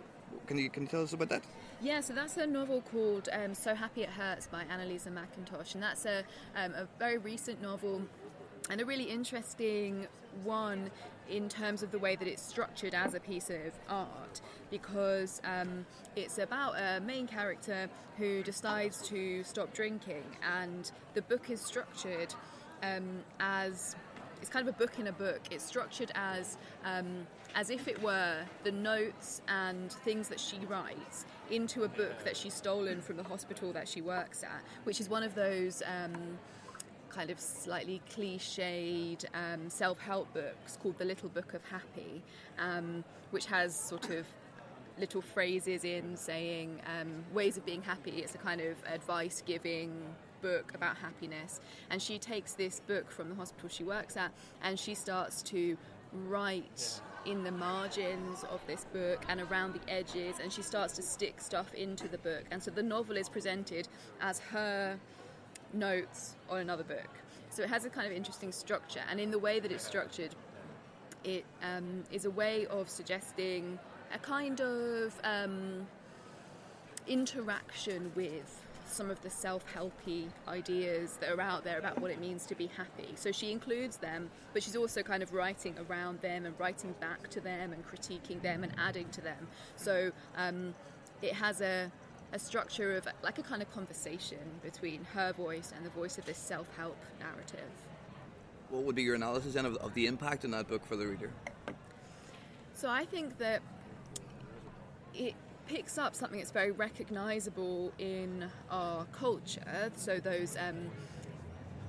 can 0.47 0.57
you 0.57 0.69
can 0.69 0.83
you 0.83 0.89
tell 0.89 1.03
us 1.03 1.13
about 1.13 1.29
that? 1.29 1.43
Yeah, 1.81 2.01
so 2.01 2.13
that's 2.13 2.37
a 2.37 2.45
novel 2.45 2.81
called 2.91 3.29
um, 3.31 3.55
"So 3.55 3.73
Happy 3.73 4.03
It 4.03 4.09
Hurts" 4.09 4.47
by 4.47 4.63
Anneliese 4.65 5.07
Mackintosh, 5.07 5.73
and 5.73 5.83
that's 5.83 6.05
a 6.05 6.23
um, 6.55 6.73
a 6.73 6.87
very 6.99 7.17
recent 7.17 7.61
novel 7.61 8.01
and 8.71 8.79
a 8.79 8.85
really 8.85 9.03
interesting 9.03 10.07
one 10.45 10.89
in 11.29 11.49
terms 11.49 11.83
of 11.83 11.91
the 11.91 11.99
way 11.99 12.15
that 12.15 12.27
it's 12.27 12.41
structured 12.41 12.95
as 12.95 13.13
a 13.13 13.19
piece 13.19 13.49
of 13.49 13.73
art 13.89 14.39
because 14.69 15.41
um, 15.43 15.85
it's 16.15 16.37
about 16.37 16.75
a 16.77 17.01
main 17.01 17.27
character 17.27 17.89
who 18.17 18.41
decides 18.43 19.01
to 19.01 19.43
stop 19.43 19.73
drinking 19.73 20.23
and 20.63 20.91
the 21.15 21.21
book 21.23 21.49
is 21.49 21.59
structured 21.59 22.33
um, 22.81 23.19
as 23.41 23.95
it's 24.41 24.49
kind 24.49 24.67
of 24.67 24.73
a 24.73 24.77
book 24.77 24.97
in 24.97 25.07
a 25.07 25.11
book. 25.11 25.41
It's 25.51 25.63
structured 25.63 26.11
as 26.15 26.57
um, 26.83 27.27
as 27.53 27.69
if 27.69 27.87
it 27.87 28.01
were 28.01 28.37
the 28.63 28.71
notes 28.71 29.41
and 29.47 29.91
things 29.91 30.29
that 30.29 30.39
she 30.39 30.57
writes 30.67 31.25
into 31.51 31.83
a 31.83 31.87
book 31.87 32.23
that 32.23 32.35
she's 32.35 32.53
stolen 32.53 33.01
from 33.01 33.17
the 33.17 33.23
hospital 33.23 33.71
that 33.73 33.87
she 33.87 34.01
works 34.01 34.43
at, 34.43 34.61
which 34.85 34.99
is 34.99 35.09
one 35.09 35.21
of 35.21 35.35
those. 35.35 35.83
Um, 35.85 36.39
kind 37.11 37.29
of 37.29 37.39
slightly 37.39 38.01
cliched 38.09 39.25
um, 39.33 39.69
self 39.69 39.99
help 39.99 40.33
books 40.33 40.77
called 40.81 40.97
The 40.97 41.05
Little 41.05 41.29
Book 41.29 41.53
of 41.53 41.63
Happy, 41.65 42.21
um, 42.57 43.03
which 43.31 43.45
has 43.45 43.75
sort 43.75 44.09
of 44.09 44.25
little 44.99 45.21
phrases 45.21 45.83
in 45.83 46.15
saying 46.15 46.79
um, 46.85 47.23
ways 47.33 47.57
of 47.57 47.65
being 47.65 47.81
happy. 47.81 48.11
It's 48.11 48.35
a 48.35 48.37
kind 48.37 48.61
of 48.61 48.75
advice 48.87 49.43
giving 49.45 49.91
book 50.41 50.73
about 50.73 50.97
happiness. 50.97 51.59
And 51.89 52.01
she 52.01 52.17
takes 52.17 52.53
this 52.53 52.79
book 52.81 53.11
from 53.11 53.29
the 53.29 53.35
hospital 53.35 53.69
she 53.69 53.83
works 53.83 54.17
at 54.17 54.31
and 54.63 54.79
she 54.79 54.95
starts 54.95 55.41
to 55.43 55.77
write 56.27 57.01
in 57.25 57.43
the 57.43 57.51
margins 57.51 58.43
of 58.49 58.59
this 58.65 58.85
book 58.91 59.23
and 59.29 59.39
around 59.41 59.73
the 59.73 59.91
edges 59.91 60.37
and 60.41 60.51
she 60.51 60.63
starts 60.63 60.95
to 60.95 61.01
stick 61.01 61.39
stuff 61.39 61.73
into 61.73 62.07
the 62.07 62.17
book. 62.17 62.43
And 62.51 62.61
so 62.61 62.71
the 62.71 62.83
novel 62.83 63.17
is 63.17 63.29
presented 63.29 63.87
as 64.19 64.39
her 64.39 64.99
notes 65.73 66.35
on 66.49 66.59
another 66.59 66.83
book. 66.83 67.09
So 67.49 67.63
it 67.63 67.69
has 67.69 67.85
a 67.85 67.89
kind 67.89 68.07
of 68.07 68.13
interesting 68.13 68.51
structure, 68.51 69.01
and 69.09 69.19
in 69.19 69.31
the 69.31 69.39
way 69.39 69.59
that 69.59 69.71
it's 69.71 69.85
structured, 69.85 70.35
it 71.23 71.45
um, 71.61 72.03
is 72.11 72.25
a 72.25 72.31
way 72.31 72.65
of 72.67 72.89
suggesting 72.89 73.77
a 74.13 74.17
kind 74.17 74.61
of 74.61 75.13
um, 75.23 75.87
interaction 77.07 78.11
with 78.15 78.61
some 78.85 79.09
of 79.09 79.21
the 79.21 79.29
self-helpy 79.29 80.27
ideas 80.47 81.17
that 81.21 81.31
are 81.31 81.39
out 81.39 81.63
there 81.63 81.79
about 81.79 81.99
what 82.01 82.11
it 82.11 82.19
means 82.19 82.45
to 82.45 82.55
be 82.55 82.67
happy. 82.67 83.09
So 83.15 83.31
she 83.31 83.51
includes 83.51 83.97
them, 83.97 84.29
but 84.53 84.63
she's 84.63 84.75
also 84.75 85.01
kind 85.01 85.23
of 85.23 85.33
writing 85.33 85.75
around 85.89 86.19
them 86.21 86.45
and 86.45 86.53
writing 86.59 86.93
back 86.99 87.29
to 87.29 87.39
them 87.39 87.71
and 87.71 87.85
critiquing 87.87 88.41
them 88.41 88.63
and 88.63 88.73
adding 88.77 89.07
to 89.09 89.21
them. 89.21 89.47
So 89.77 90.11
um, 90.35 90.75
it 91.21 91.33
has 91.33 91.61
a 91.61 91.89
a 92.33 92.39
structure 92.39 92.95
of 92.95 93.07
like 93.23 93.39
a 93.39 93.43
kind 93.43 93.61
of 93.61 93.71
conversation 93.73 94.39
between 94.63 95.03
her 95.13 95.33
voice 95.33 95.73
and 95.75 95.85
the 95.85 95.89
voice 95.89 96.17
of 96.17 96.25
this 96.25 96.37
self-help 96.37 96.97
narrative. 97.19 97.69
What 98.69 98.83
would 98.83 98.95
be 98.95 99.03
your 99.03 99.15
analysis 99.15 99.53
then 99.53 99.65
of, 99.65 99.75
of 99.77 99.93
the 99.93 100.07
impact 100.07 100.45
in 100.45 100.51
that 100.51 100.67
book 100.67 100.85
for 100.85 100.95
the 100.95 101.07
reader? 101.07 101.31
So 102.73 102.89
I 102.89 103.05
think 103.05 103.37
that 103.39 103.61
it 105.13 105.35
picks 105.67 105.97
up 105.97 106.15
something 106.15 106.39
that's 106.39 106.51
very 106.51 106.71
recognizable 106.71 107.91
in 107.99 108.49
our 108.69 109.05
culture. 109.11 109.91
So 109.95 110.19
those 110.19 110.57
um, 110.57 110.89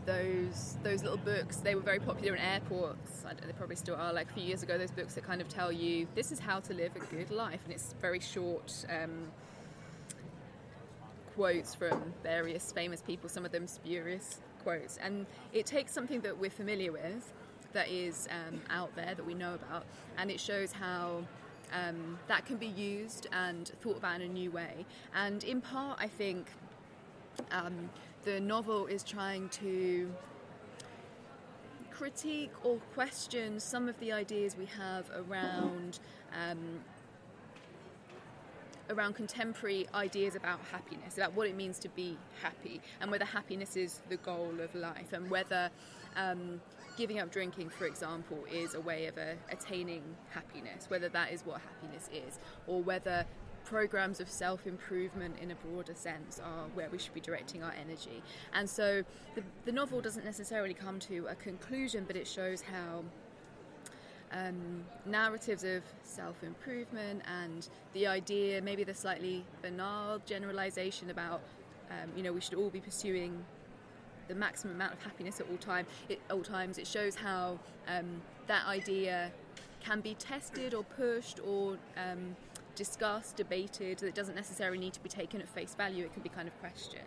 those 0.04 0.76
those 0.82 1.02
little 1.02 1.18
books 1.18 1.56
they 1.58 1.74
were 1.74 1.80
very 1.80 2.00
popular 2.00 2.34
in 2.34 2.40
airports. 2.40 3.24
they 3.46 3.52
probably 3.52 3.76
still 3.76 3.94
are. 3.94 4.12
Like 4.12 4.30
a 4.30 4.34
few 4.34 4.42
years 4.42 4.62
ago, 4.62 4.76
those 4.76 4.90
books 4.90 5.14
that 5.14 5.24
kind 5.24 5.40
of 5.40 5.48
tell 5.48 5.70
you 5.70 6.06
this 6.14 6.32
is 6.32 6.40
how 6.40 6.60
to 6.60 6.74
live 6.74 6.92
a 6.96 7.14
good 7.14 7.30
life, 7.30 7.60
and 7.64 7.72
it's 7.72 7.94
very 8.00 8.20
short. 8.20 8.84
Um, 8.90 9.30
quotes 11.34 11.74
from 11.74 12.12
various 12.22 12.72
famous 12.72 13.02
people, 13.02 13.28
some 13.28 13.44
of 13.44 13.52
them 13.52 13.66
spurious 13.66 14.40
quotes. 14.62 14.98
And 14.98 15.26
it 15.52 15.66
takes 15.66 15.92
something 15.92 16.20
that 16.20 16.38
we're 16.38 16.50
familiar 16.50 16.92
with, 16.92 17.32
that 17.72 17.88
is 17.88 18.28
um, 18.30 18.60
out 18.70 18.94
there, 18.96 19.14
that 19.14 19.24
we 19.24 19.34
know 19.34 19.54
about, 19.54 19.84
and 20.18 20.30
it 20.30 20.38
shows 20.38 20.72
how 20.72 21.22
um, 21.72 22.18
that 22.28 22.44
can 22.44 22.56
be 22.56 22.66
used 22.66 23.26
and 23.32 23.68
thought 23.80 23.96
about 23.96 24.16
in 24.16 24.22
a 24.22 24.32
new 24.32 24.50
way. 24.50 24.84
And 25.14 25.42
in 25.44 25.60
part, 25.60 25.98
I 26.00 26.06
think 26.06 26.46
um, 27.50 27.88
the 28.24 28.40
novel 28.40 28.86
is 28.86 29.02
trying 29.02 29.48
to 29.50 30.12
critique 31.90 32.52
or 32.62 32.76
question 32.94 33.60
some 33.60 33.88
of 33.88 33.98
the 34.00 34.12
ideas 34.12 34.56
we 34.56 34.66
have 34.66 35.08
around 35.14 36.00
um, 36.34 36.80
around 38.92 39.14
contemporary 39.14 39.86
ideas 39.94 40.36
about 40.36 40.60
happiness, 40.70 41.16
about 41.16 41.34
what 41.34 41.48
it 41.48 41.56
means 41.56 41.78
to 41.80 41.88
be 41.88 42.16
happy, 42.42 42.80
and 43.00 43.10
whether 43.10 43.24
happiness 43.24 43.76
is 43.76 44.00
the 44.08 44.16
goal 44.18 44.52
of 44.60 44.74
life, 44.74 45.12
and 45.12 45.30
whether 45.30 45.70
um, 46.16 46.60
giving 46.96 47.18
up 47.18 47.32
drinking, 47.32 47.70
for 47.70 47.86
example, 47.86 48.38
is 48.52 48.74
a 48.74 48.80
way 48.80 49.06
of 49.06 49.16
uh, 49.18 49.34
attaining 49.50 50.02
happiness, 50.30 50.86
whether 50.88 51.08
that 51.08 51.32
is 51.32 51.42
what 51.42 51.60
happiness 51.60 52.08
is, 52.12 52.38
or 52.66 52.82
whether 52.82 53.26
programs 53.64 54.20
of 54.20 54.28
self 54.28 54.66
improvement 54.66 55.36
in 55.40 55.50
a 55.50 55.54
broader 55.54 55.94
sense 55.94 56.40
are 56.40 56.66
where 56.74 56.88
we 56.90 56.98
should 56.98 57.14
be 57.14 57.20
directing 57.20 57.62
our 57.62 57.72
energy. 57.80 58.22
And 58.52 58.68
so 58.68 59.02
the, 59.34 59.42
the 59.64 59.72
novel 59.72 60.00
doesn't 60.00 60.24
necessarily 60.24 60.74
come 60.74 60.98
to 61.00 61.26
a 61.28 61.34
conclusion, 61.34 62.04
but 62.06 62.16
it 62.16 62.26
shows 62.26 62.62
how 62.62 63.04
um, 64.32 64.84
narratives 65.06 65.64
of 65.64 65.82
self 66.02 66.42
improvement 66.42 67.22
and 67.42 67.68
the 67.92 68.06
idea, 68.06 68.60
maybe 68.62 68.84
the 68.84 68.94
slightly 68.94 69.44
banal 69.60 70.20
generalization 70.26 71.10
about, 71.10 71.40
um, 71.90 72.10
you 72.16 72.22
know, 72.22 72.32
we 72.32 72.40
should 72.40 72.54
all 72.54 72.70
be 72.70 72.80
pursuing 72.80 73.44
the 74.28 74.34
maximum 74.34 74.76
amount 74.76 74.94
of 74.94 75.02
happiness 75.02 75.40
at 75.40 75.46
all 75.50 75.56
time. 75.58 75.86
It, 76.08 76.20
all 76.30 76.42
times. 76.42 76.78
It 76.78 76.86
shows 76.86 77.14
how 77.14 77.58
um, 77.88 78.22
that 78.46 78.66
idea 78.66 79.30
can 79.80 80.00
be 80.00 80.14
tested 80.14 80.74
or 80.74 80.84
pushed 80.84 81.40
or 81.44 81.76
um, 81.96 82.36
discussed, 82.74 83.36
debated. 83.36 84.02
It 84.02 84.14
doesn't 84.14 84.36
necessarily 84.36 84.78
need 84.78 84.92
to 84.94 85.02
be 85.02 85.08
taken 85.08 85.40
at 85.40 85.48
face 85.48 85.74
value. 85.74 86.04
It 86.04 86.14
can 86.14 86.22
be 86.22 86.28
kind 86.28 86.48
of 86.48 86.58
questioned. 86.60 87.02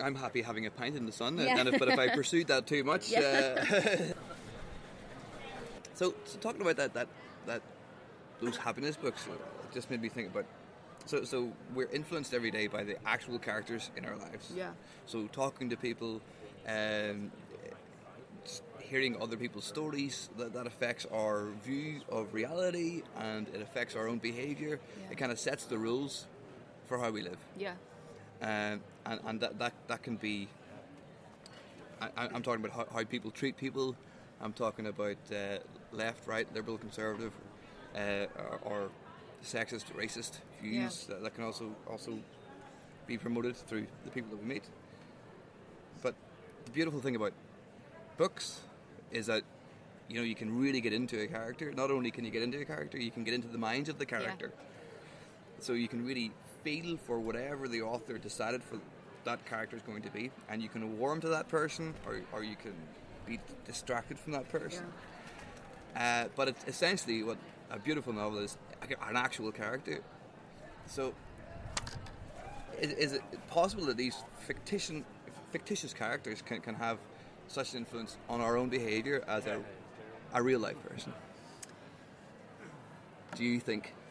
I'm 0.00 0.14
happy 0.14 0.42
having 0.42 0.66
a 0.66 0.70
pint 0.70 0.96
in 0.96 1.06
the 1.06 1.12
sun, 1.12 1.38
yeah. 1.38 1.56
and 1.56 1.68
if, 1.68 1.78
but 1.78 1.88
if 1.88 1.98
I 1.98 2.08
pursued 2.14 2.48
that 2.48 2.66
too 2.66 2.82
much. 2.82 3.10
Yeah. 3.10 3.64
Uh, 3.70 4.12
So, 5.94 6.14
so 6.24 6.38
talking 6.38 6.60
about 6.60 6.76
that, 6.76 6.94
that, 6.94 7.08
that, 7.46 7.62
those 8.40 8.56
happiness 8.56 8.96
books, 8.96 9.26
just 9.72 9.90
made 9.90 10.02
me 10.02 10.08
think 10.08 10.28
about. 10.28 10.44
So, 11.06 11.22
so 11.24 11.52
we're 11.74 11.88
influenced 11.90 12.34
every 12.34 12.50
day 12.50 12.66
by 12.66 12.82
the 12.82 12.96
actual 13.06 13.38
characters 13.38 13.90
in 13.96 14.04
our 14.04 14.16
lives. 14.16 14.52
Yeah. 14.54 14.70
So 15.06 15.26
talking 15.32 15.68
to 15.70 15.76
people, 15.76 16.20
um, 16.66 17.30
hearing 18.80 19.20
other 19.20 19.36
people's 19.36 19.64
stories 19.64 20.28
that, 20.38 20.52
that 20.52 20.66
affects 20.66 21.06
our 21.12 21.46
view 21.64 22.00
of 22.10 22.32
reality 22.34 23.02
and 23.18 23.48
it 23.48 23.60
affects 23.60 23.96
our 23.96 24.08
own 24.08 24.18
behavior. 24.18 24.80
Yeah. 25.00 25.12
It 25.12 25.18
kind 25.18 25.32
of 25.32 25.38
sets 25.38 25.64
the 25.64 25.78
rules 25.78 26.26
for 26.86 26.98
how 26.98 27.10
we 27.10 27.22
live. 27.22 27.38
Yeah. 27.58 27.74
Um, 28.42 28.80
and 29.06 29.20
and 29.26 29.40
that, 29.40 29.58
that, 29.58 29.72
that 29.88 30.02
can 30.02 30.16
be. 30.16 30.48
I, 32.00 32.08
I- 32.16 32.28
I'm 32.34 32.42
talking 32.42 32.64
about 32.64 32.76
how, 32.76 32.98
how 32.98 33.04
people 33.04 33.30
treat 33.30 33.56
people. 33.56 33.94
I'm 34.40 34.52
talking 34.52 34.86
about 34.86 35.16
uh, 35.32 35.58
left, 35.92 36.26
right, 36.26 36.46
liberal, 36.54 36.78
conservative, 36.78 37.32
uh, 37.94 38.26
or, 38.36 38.60
or 38.64 38.90
sexist, 39.42 39.84
racist 39.96 40.38
views 40.62 41.06
that, 41.06 41.22
that 41.22 41.34
can 41.34 41.44
also 41.44 41.74
also 41.88 42.18
be 43.06 43.18
promoted 43.18 43.56
through 43.56 43.86
the 44.04 44.10
people 44.10 44.30
that 44.30 44.40
we 44.40 44.46
meet. 44.46 44.64
But 46.02 46.14
the 46.64 46.70
beautiful 46.70 47.00
thing 47.00 47.16
about 47.16 47.32
books 48.16 48.60
is 49.10 49.26
that 49.26 49.42
you 50.08 50.16
know 50.16 50.22
you 50.22 50.34
can 50.34 50.58
really 50.58 50.80
get 50.80 50.92
into 50.92 51.20
a 51.20 51.26
character. 51.26 51.72
Not 51.72 51.90
only 51.90 52.10
can 52.10 52.24
you 52.24 52.30
get 52.30 52.42
into 52.42 52.60
a 52.60 52.64
character, 52.64 52.98
you 52.98 53.10
can 53.10 53.24
get 53.24 53.34
into 53.34 53.48
the 53.48 53.58
minds 53.58 53.88
of 53.88 53.98
the 53.98 54.06
character. 54.06 54.52
So 55.60 55.72
you 55.72 55.88
can 55.88 56.04
really 56.04 56.30
feel 56.62 56.96
for 56.96 57.18
whatever 57.18 57.68
the 57.68 57.82
author 57.82 58.18
decided 58.18 58.62
for 58.62 58.78
that 59.24 59.44
character 59.46 59.76
is 59.76 59.82
going 59.82 60.02
to 60.02 60.10
be, 60.10 60.30
and 60.48 60.62
you 60.62 60.68
can 60.68 60.98
warm 60.98 61.20
to 61.22 61.28
that 61.28 61.48
person, 61.48 61.94
or, 62.06 62.20
or 62.32 62.44
you 62.44 62.56
can 62.56 62.74
be 63.26 63.40
distracted 63.64 64.18
from 64.18 64.32
that 64.32 64.48
person. 64.48 64.84
Uh, 65.96 66.26
but 66.36 66.48
it's 66.48 66.64
essentially 66.66 67.22
what 67.22 67.38
a 67.70 67.78
beautiful 67.78 68.12
novel 68.12 68.38
is 68.38 68.58
an 68.82 69.16
actual 69.16 69.52
character. 69.52 70.00
So, 70.86 71.14
is, 72.80 72.92
is 72.92 73.12
it 73.14 73.22
possible 73.48 73.86
that 73.86 73.96
these 73.96 74.16
fictitious, 74.40 75.02
fictitious 75.50 75.94
characters 75.94 76.42
can, 76.42 76.60
can 76.60 76.74
have 76.74 76.98
such 77.48 77.72
an 77.72 77.78
influence 77.78 78.16
on 78.28 78.40
our 78.40 78.56
own 78.56 78.68
behaviour 78.68 79.24
as 79.26 79.46
a, 79.46 79.62
a 80.34 80.42
real 80.42 80.60
life 80.60 80.76
person? 80.88 81.12
Do 83.36 83.44
you 83.44 83.60
think? 83.60 83.94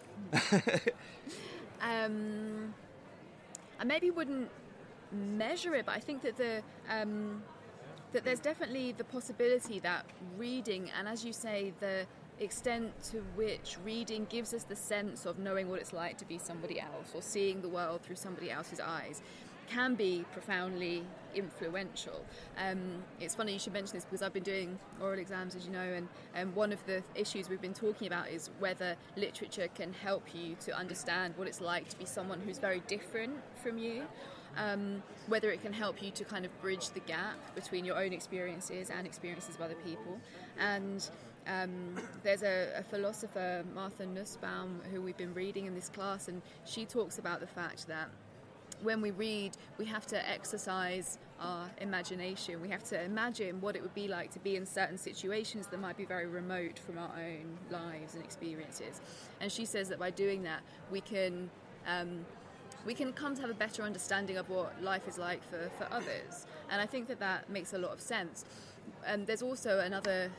Um, 1.83 2.73
I 3.79 3.83
maybe 3.83 4.09
wouldn't 4.09 4.49
measure 5.11 5.75
it, 5.75 5.85
but 5.85 5.95
I 5.95 5.99
think 5.99 6.21
that 6.21 6.37
the 6.37 6.63
um, 6.89 7.43
that 8.13 8.23
there's 8.23 8.39
definitely 8.39 8.93
the 8.93 9.03
possibility 9.03 9.79
that 9.79 10.05
reading, 10.37 10.89
and 10.97 11.07
as 11.07 11.25
you 11.25 11.33
say, 11.33 11.73
the 11.79 12.05
extent 12.39 12.91
to 13.03 13.17
which 13.35 13.77
reading 13.83 14.25
gives 14.29 14.53
us 14.53 14.63
the 14.63 14.75
sense 14.75 15.25
of 15.25 15.39
knowing 15.39 15.69
what 15.69 15.79
it's 15.79 15.93
like 15.93 16.17
to 16.17 16.25
be 16.25 16.37
somebody 16.37 16.79
else 16.79 17.11
or 17.13 17.21
seeing 17.21 17.61
the 17.61 17.69
world 17.69 18.01
through 18.01 18.15
somebody 18.15 18.49
else's 18.49 18.79
eyes 18.79 19.21
can 19.67 19.95
be 19.95 20.25
profoundly 20.33 21.03
influential. 21.33 22.23
Um, 22.57 23.03
it's 23.19 23.33
funny 23.33 23.53
you 23.53 23.59
should 23.59 23.73
mention 23.73 23.95
this 23.95 24.05
because 24.05 24.21
I've 24.21 24.33
been 24.33 24.43
doing 24.43 24.77
oral 25.01 25.19
exams, 25.19 25.55
as 25.55 25.65
you 25.65 25.71
know, 25.71 25.79
and, 25.79 26.07
and 26.35 26.53
one 26.55 26.71
of 26.71 26.85
the 26.85 27.01
issues 27.15 27.49
we've 27.49 27.61
been 27.61 27.73
talking 27.73 28.07
about 28.07 28.29
is 28.29 28.49
whether 28.59 28.95
literature 29.15 29.67
can 29.73 29.93
help 29.93 30.35
you 30.35 30.55
to 30.65 30.75
understand 30.77 31.33
what 31.37 31.47
it's 31.47 31.61
like 31.61 31.87
to 31.89 31.97
be 31.97 32.05
someone 32.05 32.41
who's 32.41 32.59
very 32.59 32.81
different 32.87 33.33
from 33.63 33.77
you. 33.77 34.03
Um, 34.55 35.01
whether 35.27 35.49
it 35.51 35.61
can 35.61 35.73
help 35.73 36.03
you 36.03 36.11
to 36.11 36.23
kind 36.23 36.45
of 36.45 36.61
bridge 36.61 36.89
the 36.89 36.99
gap 36.99 37.55
between 37.55 37.85
your 37.85 37.97
own 37.97 38.13
experiences 38.13 38.89
and 38.89 39.07
experiences 39.07 39.55
of 39.55 39.61
other 39.61 39.77
people. 39.85 40.19
And 40.59 41.09
um, 41.47 41.95
there's 42.23 42.43
a, 42.43 42.73
a 42.77 42.83
philosopher, 42.83 43.63
Martha 43.73 44.05
Nussbaum, 44.05 44.81
who 44.91 45.01
we've 45.01 45.17
been 45.17 45.33
reading 45.33 45.65
in 45.65 45.73
this 45.73 45.89
class, 45.89 46.27
and 46.27 46.41
she 46.65 46.85
talks 46.85 47.17
about 47.17 47.39
the 47.39 47.47
fact 47.47 47.87
that 47.87 48.09
when 48.81 49.01
we 49.01 49.11
read, 49.11 49.55
we 49.77 49.85
have 49.85 50.05
to 50.07 50.29
exercise 50.29 51.17
our 51.39 51.69
imagination. 51.79 52.61
We 52.61 52.69
have 52.69 52.83
to 52.85 53.01
imagine 53.01 53.61
what 53.61 53.75
it 53.75 53.81
would 53.81 53.93
be 53.93 54.07
like 54.07 54.31
to 54.31 54.39
be 54.39 54.55
in 54.55 54.65
certain 54.65 54.97
situations 54.97 55.67
that 55.67 55.79
might 55.79 55.97
be 55.97 56.05
very 56.05 56.27
remote 56.27 56.79
from 56.79 56.97
our 56.97 57.11
own 57.17 57.57
lives 57.71 58.15
and 58.15 58.23
experiences. 58.23 59.01
And 59.39 59.51
she 59.51 59.65
says 59.65 59.89
that 59.89 59.99
by 59.99 60.11
doing 60.11 60.43
that, 60.43 60.61
we 60.91 61.01
can. 61.01 61.49
Um, 61.87 62.25
we 62.85 62.93
can 62.93 63.13
come 63.13 63.35
to 63.35 63.41
have 63.41 63.49
a 63.49 63.55
better 63.55 63.83
understanding 63.83 64.37
of 64.37 64.49
what 64.49 64.81
life 64.81 65.07
is 65.07 65.17
like 65.17 65.41
for, 65.49 65.69
for 65.77 65.91
others. 65.93 66.45
And 66.69 66.81
I 66.81 66.85
think 66.85 67.07
that 67.07 67.19
that 67.19 67.49
makes 67.49 67.73
a 67.73 67.77
lot 67.77 67.91
of 67.91 68.01
sense. 68.01 68.45
And 69.05 69.25
there's 69.25 69.41
also 69.41 69.79
another 69.79 70.29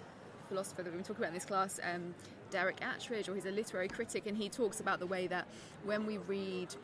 philosopher 0.48 0.82
that 0.82 0.90
we've 0.90 0.98
been 0.98 1.04
talking 1.04 1.22
about 1.22 1.28
in 1.28 1.34
this 1.34 1.44
class, 1.44 1.80
um, 1.82 2.14
Derek 2.50 2.80
Attridge, 2.80 3.28
or 3.28 3.34
he's 3.34 3.46
a 3.46 3.50
literary 3.50 3.88
critic, 3.88 4.26
and 4.26 4.36
he 4.36 4.48
talks 4.48 4.80
about 4.80 5.00
the 5.00 5.06
way 5.06 5.26
that 5.26 5.46
when 5.84 6.06
we 6.06 6.18
read 6.18 6.74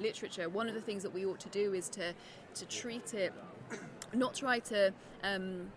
literature, 0.00 0.48
one 0.48 0.68
of 0.68 0.74
the 0.74 0.80
things 0.80 1.02
that 1.02 1.14
we 1.14 1.24
ought 1.24 1.40
to 1.40 1.48
do 1.48 1.74
is 1.74 1.88
to 1.90 2.12
to 2.54 2.66
treat 2.66 3.14
it, 3.14 3.32
not 4.12 4.34
try 4.34 4.58
to. 4.58 4.92
Um, 5.22 5.70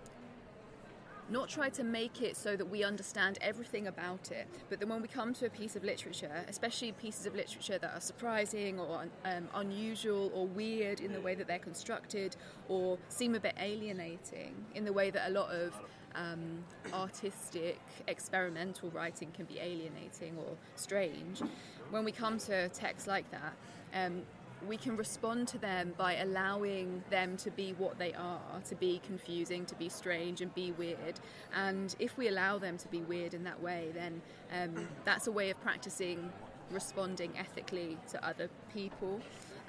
not 1.30 1.50
try 1.50 1.70
to 1.70 1.84
make 1.84 2.22
it 2.22 2.38
so 2.38 2.56
that 2.56 2.66
we 2.66 2.84
understand 2.84 3.38
everything 3.42 3.88
about 3.88 4.32
it, 4.32 4.48
but 4.70 4.80
then 4.80 4.90
when 4.90 5.02
we 5.02 5.08
come 5.08 5.34
to 5.34 5.46
a 5.46 5.50
piece 5.50 5.76
of 5.76 5.84
literature, 5.84 6.46
especially 6.48 6.92
pieces 6.92 7.26
of 7.26 7.36
literature 7.36 7.78
that 7.78 7.94
are 7.96 8.02
surprising 8.02 8.80
or 8.80 9.06
um, 9.26 9.48
unusual 9.56 10.32
or 10.34 10.46
weird 10.48 11.00
in 11.00 11.12
the 11.14 11.22
way 11.22 11.36
that 11.36 11.48
they're 11.48 11.60
constructed, 11.60 12.36
or 12.70 12.98
seem 13.10 13.36
a 13.36 13.40
bit 13.40 13.56
alienating 13.60 14.54
in 14.76 14.86
the 14.86 14.94
way 14.94 15.10
that 15.10 15.30
a 15.30 15.32
lot 15.32 15.50
of 15.52 15.74
um, 16.16 16.64
artistic, 16.94 17.80
experimental 18.08 18.90
writing 18.92 19.32
can 19.34 19.46
be 19.46 19.60
alienating 19.60 20.38
or 20.38 20.56
strange, 20.76 21.42
when 21.90 22.06
we 22.06 22.12
come 22.12 22.38
to 22.38 22.70
texts 22.70 23.08
like 23.08 23.30
that, 23.32 23.54
um, 23.94 24.22
we 24.68 24.78
can 24.78 24.98
respond 24.98 25.48
to 25.50 25.58
them 25.58 25.94
by 25.98 26.16
allowing 26.16 27.04
them 27.10 27.38
to 27.38 27.52
be 27.52 27.74
what 27.78 27.98
they 27.98 28.14
are, 28.14 28.62
to 28.68 28.76
be 28.76 29.02
confusing, 29.06 29.66
to 29.66 29.76
be 29.76 29.90
strange, 29.90 30.42
and 30.42 30.54
be 30.54 30.72
weird. 30.74 31.20
And 31.54 31.96
if 32.00 32.18
we 32.18 32.28
allow 32.28 32.58
them 32.58 32.78
to 32.78 32.88
be 32.88 33.00
weird 33.00 33.34
in 33.34 33.44
that 33.44 33.62
way, 33.62 33.90
then 33.94 34.22
um, 34.54 34.88
that's 35.04 35.28
a 35.28 35.32
way 35.32 35.50
of 35.50 35.60
practicing 35.62 36.32
responding 36.72 37.32
ethically 37.38 37.98
to 38.12 38.26
other 38.26 38.50
people. 38.74 39.20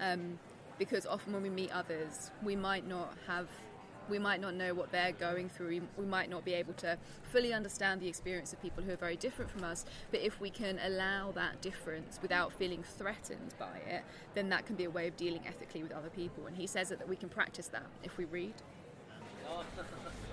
Um, 0.01 0.39
because 0.79 1.07
often 1.07 1.33
when 1.33 1.43
we 1.43 1.51
meet 1.51 1.71
others, 1.73 2.31
we 2.43 2.55
might 2.55 2.87
not 2.87 3.15
have 3.27 3.49
we 4.09 4.19
might 4.19 4.41
not 4.41 4.55
know 4.55 4.75
what 4.75 4.93
they're 4.93 5.13
going 5.13 5.49
through. 5.49 5.69
We, 5.69 5.83
we, 5.97 6.07
might 6.07 6.31
not 6.31 6.45
be 6.45 6.55
able 6.55 6.75
to 6.75 6.99
fully 7.33 7.53
understand 7.53 8.01
the 8.01 8.09
experience 8.09 8.53
of 8.53 8.63
people 8.63 8.83
who 8.83 8.93
are 8.93 8.97
very 8.97 9.17
different 9.17 9.51
from 9.51 9.65
us. 9.65 9.85
But 10.11 10.21
if 10.21 10.41
we 10.41 10.51
can 10.51 10.79
allow 10.83 11.33
that 11.33 11.61
difference 11.61 12.19
without 12.23 12.53
feeling 12.53 12.83
threatened 12.83 13.55
by 13.59 13.79
it, 13.89 14.05
then 14.35 14.49
that 14.51 14.67
can 14.67 14.77
be 14.77 14.85
a 14.85 14.91
way 14.91 15.09
of 15.09 15.17
dealing 15.17 15.41
ethically 15.47 15.83
with 15.83 15.93
other 15.93 16.11
people. 16.11 16.47
And 16.47 16.57
he 16.57 16.67
says 16.67 16.89
that, 16.91 16.99
that 16.99 17.09
we 17.09 17.17
can 17.17 17.29
practice 17.29 17.69
that 17.69 17.87
if 18.03 18.17
we 18.17 18.25
read. 18.25 18.55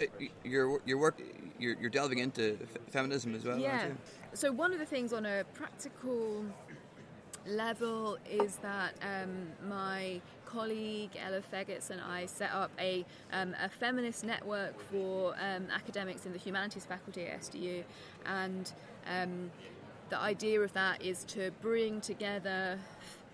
Uh, 0.00 0.04
Your 0.42 0.80
your 0.84 0.98
work 0.98 1.20
you're, 1.58 1.76
you're 1.80 1.90
delving 1.90 2.18
into 2.18 2.58
f- 2.62 2.92
feminism 2.92 3.34
as 3.34 3.44
well. 3.44 3.58
yeah. 3.58 3.90
So 4.32 4.50
one 4.50 4.72
of 4.72 4.78
the 4.80 4.86
things 4.86 5.12
on 5.12 5.24
a 5.24 5.44
practical 5.54 6.44
level 7.46 8.18
is 8.28 8.56
that 8.56 8.94
um, 9.02 9.46
my 9.68 10.20
colleague 10.46 11.10
Ella 11.16 11.40
Fegitz 11.52 11.90
and 11.90 12.00
I 12.00 12.26
set 12.26 12.50
up 12.52 12.70
a, 12.78 13.04
um, 13.32 13.54
a 13.62 13.68
feminist 13.68 14.24
network 14.24 14.74
for 14.90 15.34
um, 15.40 15.66
academics 15.72 16.26
in 16.26 16.32
the 16.32 16.38
humanities 16.38 16.84
faculty 16.84 17.26
at 17.26 17.40
SDU, 17.40 17.84
and 18.26 18.72
um, 19.06 19.50
the 20.10 20.18
idea 20.18 20.60
of 20.60 20.72
that 20.72 21.02
is 21.02 21.24
to 21.24 21.50
bring 21.60 22.00
together 22.00 22.78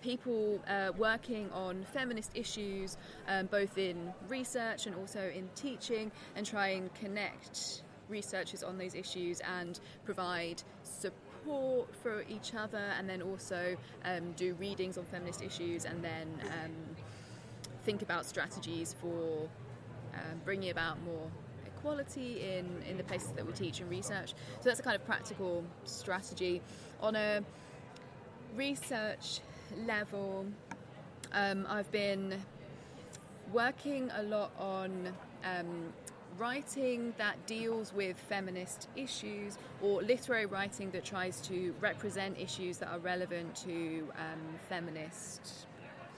people 0.00 0.60
uh, 0.68 0.92
working 0.96 1.50
on 1.52 1.84
feminist 1.92 2.30
issues, 2.34 2.96
um, 3.28 3.46
both 3.46 3.78
in 3.78 4.12
research 4.28 4.86
and 4.86 4.94
also 4.96 5.30
in 5.34 5.48
teaching, 5.54 6.10
and 6.36 6.46
try 6.46 6.68
and 6.68 6.92
connect 6.94 7.82
researchers 8.08 8.62
on 8.62 8.78
those 8.78 8.94
issues 8.94 9.40
and 9.40 9.80
provide 10.04 10.62
support 10.82 11.94
for 12.02 12.24
each 12.28 12.54
other, 12.54 12.92
and 12.98 13.08
then 13.08 13.22
also 13.22 13.76
um, 14.04 14.32
do 14.36 14.54
readings 14.54 14.98
on 14.98 15.04
feminist 15.04 15.42
issues, 15.42 15.84
and 15.84 16.02
then 16.02 16.26
um, 16.44 16.72
think 17.84 18.02
about 18.02 18.26
strategies 18.26 18.94
for 19.00 19.48
um, 20.14 20.40
bringing 20.44 20.70
about 20.70 21.02
more 21.04 21.30
equality 21.66 22.42
in, 22.42 22.66
in 22.88 22.96
the 22.96 23.04
places 23.04 23.30
that 23.30 23.46
we 23.46 23.52
teach 23.52 23.80
and 23.80 23.88
research. 23.88 24.34
So 24.60 24.64
that's 24.64 24.80
a 24.80 24.82
kind 24.82 24.96
of 24.96 25.04
practical 25.06 25.64
strategy. 25.84 26.60
On 27.00 27.16
a 27.16 27.42
research 28.56 29.40
level, 29.86 30.46
um, 31.32 31.66
I've 31.68 31.90
been 31.92 32.34
working 33.52 34.10
a 34.16 34.22
lot 34.22 34.52
on 34.58 35.12
um, 35.44 35.92
writing 36.38 37.12
that 37.18 37.46
deals 37.46 37.92
with 37.92 38.16
feminist 38.16 38.88
issues 38.96 39.58
or 39.82 40.02
literary 40.02 40.46
writing 40.46 40.90
that 40.92 41.04
tries 41.04 41.40
to 41.42 41.74
represent 41.80 42.38
issues 42.38 42.78
that 42.78 42.88
are 42.88 42.98
relevant 42.98 43.54
to 43.56 44.08
um, 44.16 44.58
feminist 44.68 45.66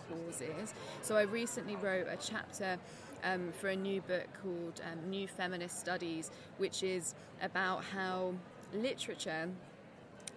causes. 0.08 0.74
So 1.02 1.16
I 1.16 1.22
recently 1.22 1.76
wrote 1.76 2.06
a 2.08 2.16
chapter 2.16 2.78
um, 3.24 3.52
for 3.60 3.68
a 3.68 3.76
new 3.76 4.00
book 4.02 4.26
called 4.42 4.80
um, 4.90 5.10
New 5.10 5.28
Feminist 5.28 5.78
Studies, 5.78 6.30
which 6.58 6.82
is 6.82 7.14
about 7.40 7.84
how 7.84 8.34
literature 8.74 9.48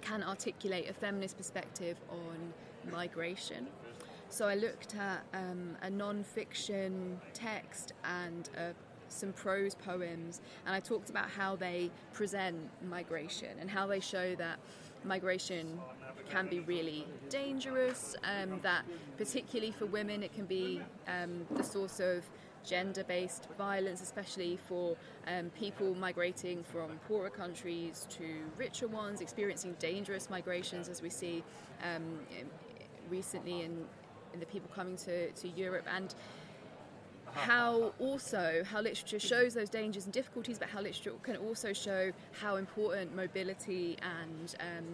can 0.01 0.23
articulate 0.23 0.89
a 0.89 0.93
feminist 0.93 1.37
perspective 1.37 1.97
on 2.09 2.53
migration. 2.91 3.67
So 4.29 4.47
I 4.47 4.55
looked 4.55 4.95
at 4.95 5.23
um, 5.33 5.77
a 5.81 5.89
non-fiction 5.89 7.19
text 7.33 7.93
and 8.03 8.49
uh, 8.57 8.73
some 9.07 9.31
prose 9.33 9.75
poems, 9.75 10.41
and 10.65 10.75
I 10.75 10.79
talked 10.79 11.09
about 11.09 11.29
how 11.29 11.55
they 11.55 11.91
present 12.11 12.57
migration 12.89 13.57
and 13.59 13.69
how 13.69 13.87
they 13.87 13.99
show 13.99 14.35
that 14.35 14.59
migration 15.03 15.79
can 16.29 16.47
be 16.47 16.59
really 16.59 17.05
dangerous. 17.29 18.15
Um, 18.23 18.59
that 18.61 18.83
particularly 19.17 19.71
for 19.71 19.85
women, 19.85 20.23
it 20.23 20.33
can 20.33 20.45
be 20.45 20.81
um, 21.07 21.45
the 21.51 21.63
source 21.63 21.99
of 21.99 22.23
gender 22.65 23.03
based 23.03 23.47
violence, 23.57 24.01
especially 24.01 24.57
for 24.67 24.97
um, 25.27 25.49
people 25.51 25.93
migrating 25.95 26.63
from 26.63 26.99
poorer 27.07 27.29
countries 27.29 28.07
to 28.09 28.25
richer 28.57 28.87
ones, 28.87 29.21
experiencing 29.21 29.75
dangerous 29.79 30.29
migrations, 30.29 30.89
as 30.89 31.01
we 31.01 31.09
see 31.09 31.43
um, 31.83 32.19
recently 33.09 33.61
in, 33.61 33.85
in 34.33 34.39
the 34.39 34.45
people 34.45 34.69
coming 34.73 34.97
to, 34.97 35.31
to 35.31 35.47
Europe. 35.49 35.85
And 35.93 36.13
how 37.35 37.93
also 37.99 38.63
how 38.65 38.79
literature 38.81 39.19
shows 39.19 39.53
those 39.53 39.69
dangers 39.69 40.05
and 40.05 40.13
difficulties, 40.13 40.57
but 40.57 40.69
how 40.69 40.79
literature 40.79 41.11
can 41.21 41.35
also 41.35 41.73
show 41.73 42.11
how 42.39 42.55
important 42.55 43.15
mobility 43.15 43.97
and 44.01 44.55
um, 44.59 44.85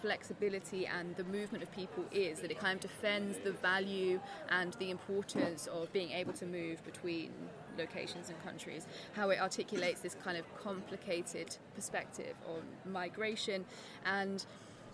flexibility 0.00 0.86
and 0.86 1.14
the 1.16 1.24
movement 1.24 1.62
of 1.62 1.70
people 1.72 2.04
is. 2.10 2.40
That 2.40 2.50
it 2.50 2.58
kind 2.58 2.76
of 2.76 2.80
defends 2.80 3.38
the 3.38 3.52
value 3.52 4.20
and 4.48 4.72
the 4.74 4.90
importance 4.90 5.66
of 5.66 5.92
being 5.92 6.10
able 6.12 6.32
to 6.34 6.46
move 6.46 6.82
between 6.84 7.30
locations 7.78 8.30
and 8.30 8.42
countries. 8.42 8.86
How 9.14 9.30
it 9.30 9.40
articulates 9.40 10.00
this 10.00 10.16
kind 10.24 10.38
of 10.38 10.44
complicated 10.56 11.56
perspective 11.74 12.34
on 12.48 12.62
migration 12.90 13.64
and 14.06 14.44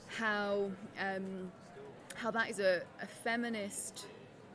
how. 0.09 0.71
Um, 1.01 1.53
how 2.19 2.31
that 2.33 2.51
is 2.51 2.59
a, 2.59 2.83
a 3.01 3.07
feminist 3.07 4.07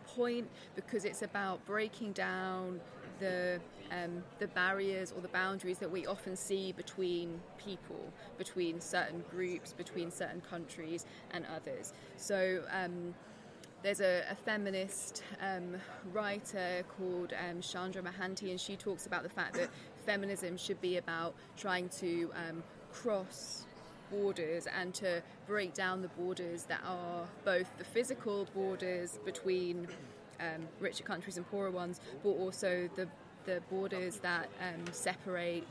point 0.05 0.47
because 0.75 1.05
it's 1.05 1.21
about 1.21 1.65
breaking 1.65 2.11
down 2.11 2.79
the 3.19 3.59
um, 3.91 4.23
the 4.39 4.47
barriers 4.47 5.13
or 5.15 5.21
the 5.21 5.27
boundaries 5.29 5.77
that 5.77 5.89
we 5.89 6.05
often 6.07 6.35
see 6.35 6.71
between 6.71 7.39
people, 7.57 8.11
between 8.37 8.81
certain 8.81 9.23
groups, 9.29 9.71
between 9.73 10.11
certain 10.11 10.41
countries 10.41 11.05
and 11.31 11.45
others. 11.55 11.93
So. 12.17 12.63
Um, 12.71 13.13
there's 13.83 13.99
a, 13.99 14.23
a 14.31 14.35
feminist 14.35 15.23
um, 15.41 15.75
writer 16.13 16.85
called 16.97 17.33
um, 17.33 17.59
Chandra 17.59 18.01
Mohanty, 18.01 18.49
and 18.49 18.57
she 18.57 18.77
talks 18.77 19.07
about 19.07 19.23
the 19.23 19.29
fact 19.29 19.55
that 19.55 19.69
feminism 20.05 20.55
should 20.55 20.79
be 20.79 20.95
about 20.95 21.35
trying 21.57 21.89
to 21.89 22.31
um, 22.33 22.63
cross 22.93 23.65
borders 24.13 24.67
and 24.79 24.93
to 24.93 25.21
break 25.47 25.73
down 25.73 26.01
the 26.01 26.07
borders 26.09 26.63
that 26.63 26.81
are 26.85 27.25
both 27.43 27.67
the 27.77 27.83
physical 27.83 28.47
borders 28.53 29.19
between 29.25 29.87
um, 30.39 30.67
richer 30.79 31.03
countries 31.03 31.37
and 31.37 31.49
poorer 31.49 31.71
ones, 31.71 31.99
but 32.23 32.29
also 32.29 32.89
the 32.95 33.07
the 33.45 33.61
borders 33.69 34.17
that 34.17 34.47
um, 34.61 34.93
separate 34.93 35.65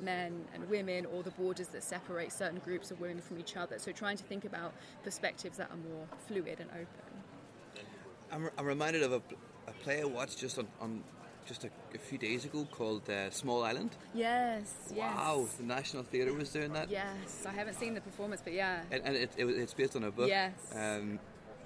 men 0.00 0.44
and 0.54 0.68
women 0.68 1.06
or 1.06 1.22
the 1.22 1.30
borders 1.32 1.68
that 1.68 1.82
separate 1.82 2.32
certain 2.32 2.58
groups 2.64 2.90
of 2.90 3.00
women 3.00 3.20
from 3.20 3.38
each 3.38 3.56
other. 3.56 3.78
So 3.78 3.92
trying 3.92 4.16
to 4.16 4.24
think 4.24 4.44
about 4.44 4.72
perspectives 5.04 5.58
that 5.58 5.70
are 5.70 5.76
more 5.76 6.06
fluid 6.26 6.58
and 6.60 6.70
open. 6.70 7.86
I'm, 8.32 8.50
I'm 8.58 8.66
reminded 8.66 9.02
of 9.02 9.12
a, 9.12 9.22
a 9.68 9.72
play 9.82 10.00
I 10.00 10.04
watched 10.04 10.38
just 10.38 10.58
on, 10.58 10.66
on 10.80 11.02
just 11.46 11.64
a, 11.64 11.70
a, 11.94 11.98
few 11.98 12.18
days 12.18 12.44
ago 12.44 12.66
called 12.70 13.08
uh, 13.08 13.30
Small 13.30 13.62
Island. 13.64 13.90
Yes, 14.14 14.92
Wow, 14.94 15.40
yes. 15.40 15.54
the 15.54 15.64
National 15.64 16.02
Theatre 16.02 16.32
was 16.32 16.50
doing 16.50 16.72
that. 16.72 16.90
Yes, 16.90 17.46
I 17.46 17.52
haven't 17.52 17.74
seen 17.74 17.94
the 17.94 18.00
performance, 18.00 18.40
but 18.42 18.52
yeah. 18.52 18.82
And, 18.90 19.02
and 19.04 19.16
it, 19.16 19.30
it, 19.36 19.46
it's 19.46 19.74
based 19.74 19.96
on 19.96 20.04
a 20.04 20.10
book. 20.10 20.28
Yes. 20.28 20.52
Um, 20.74 21.18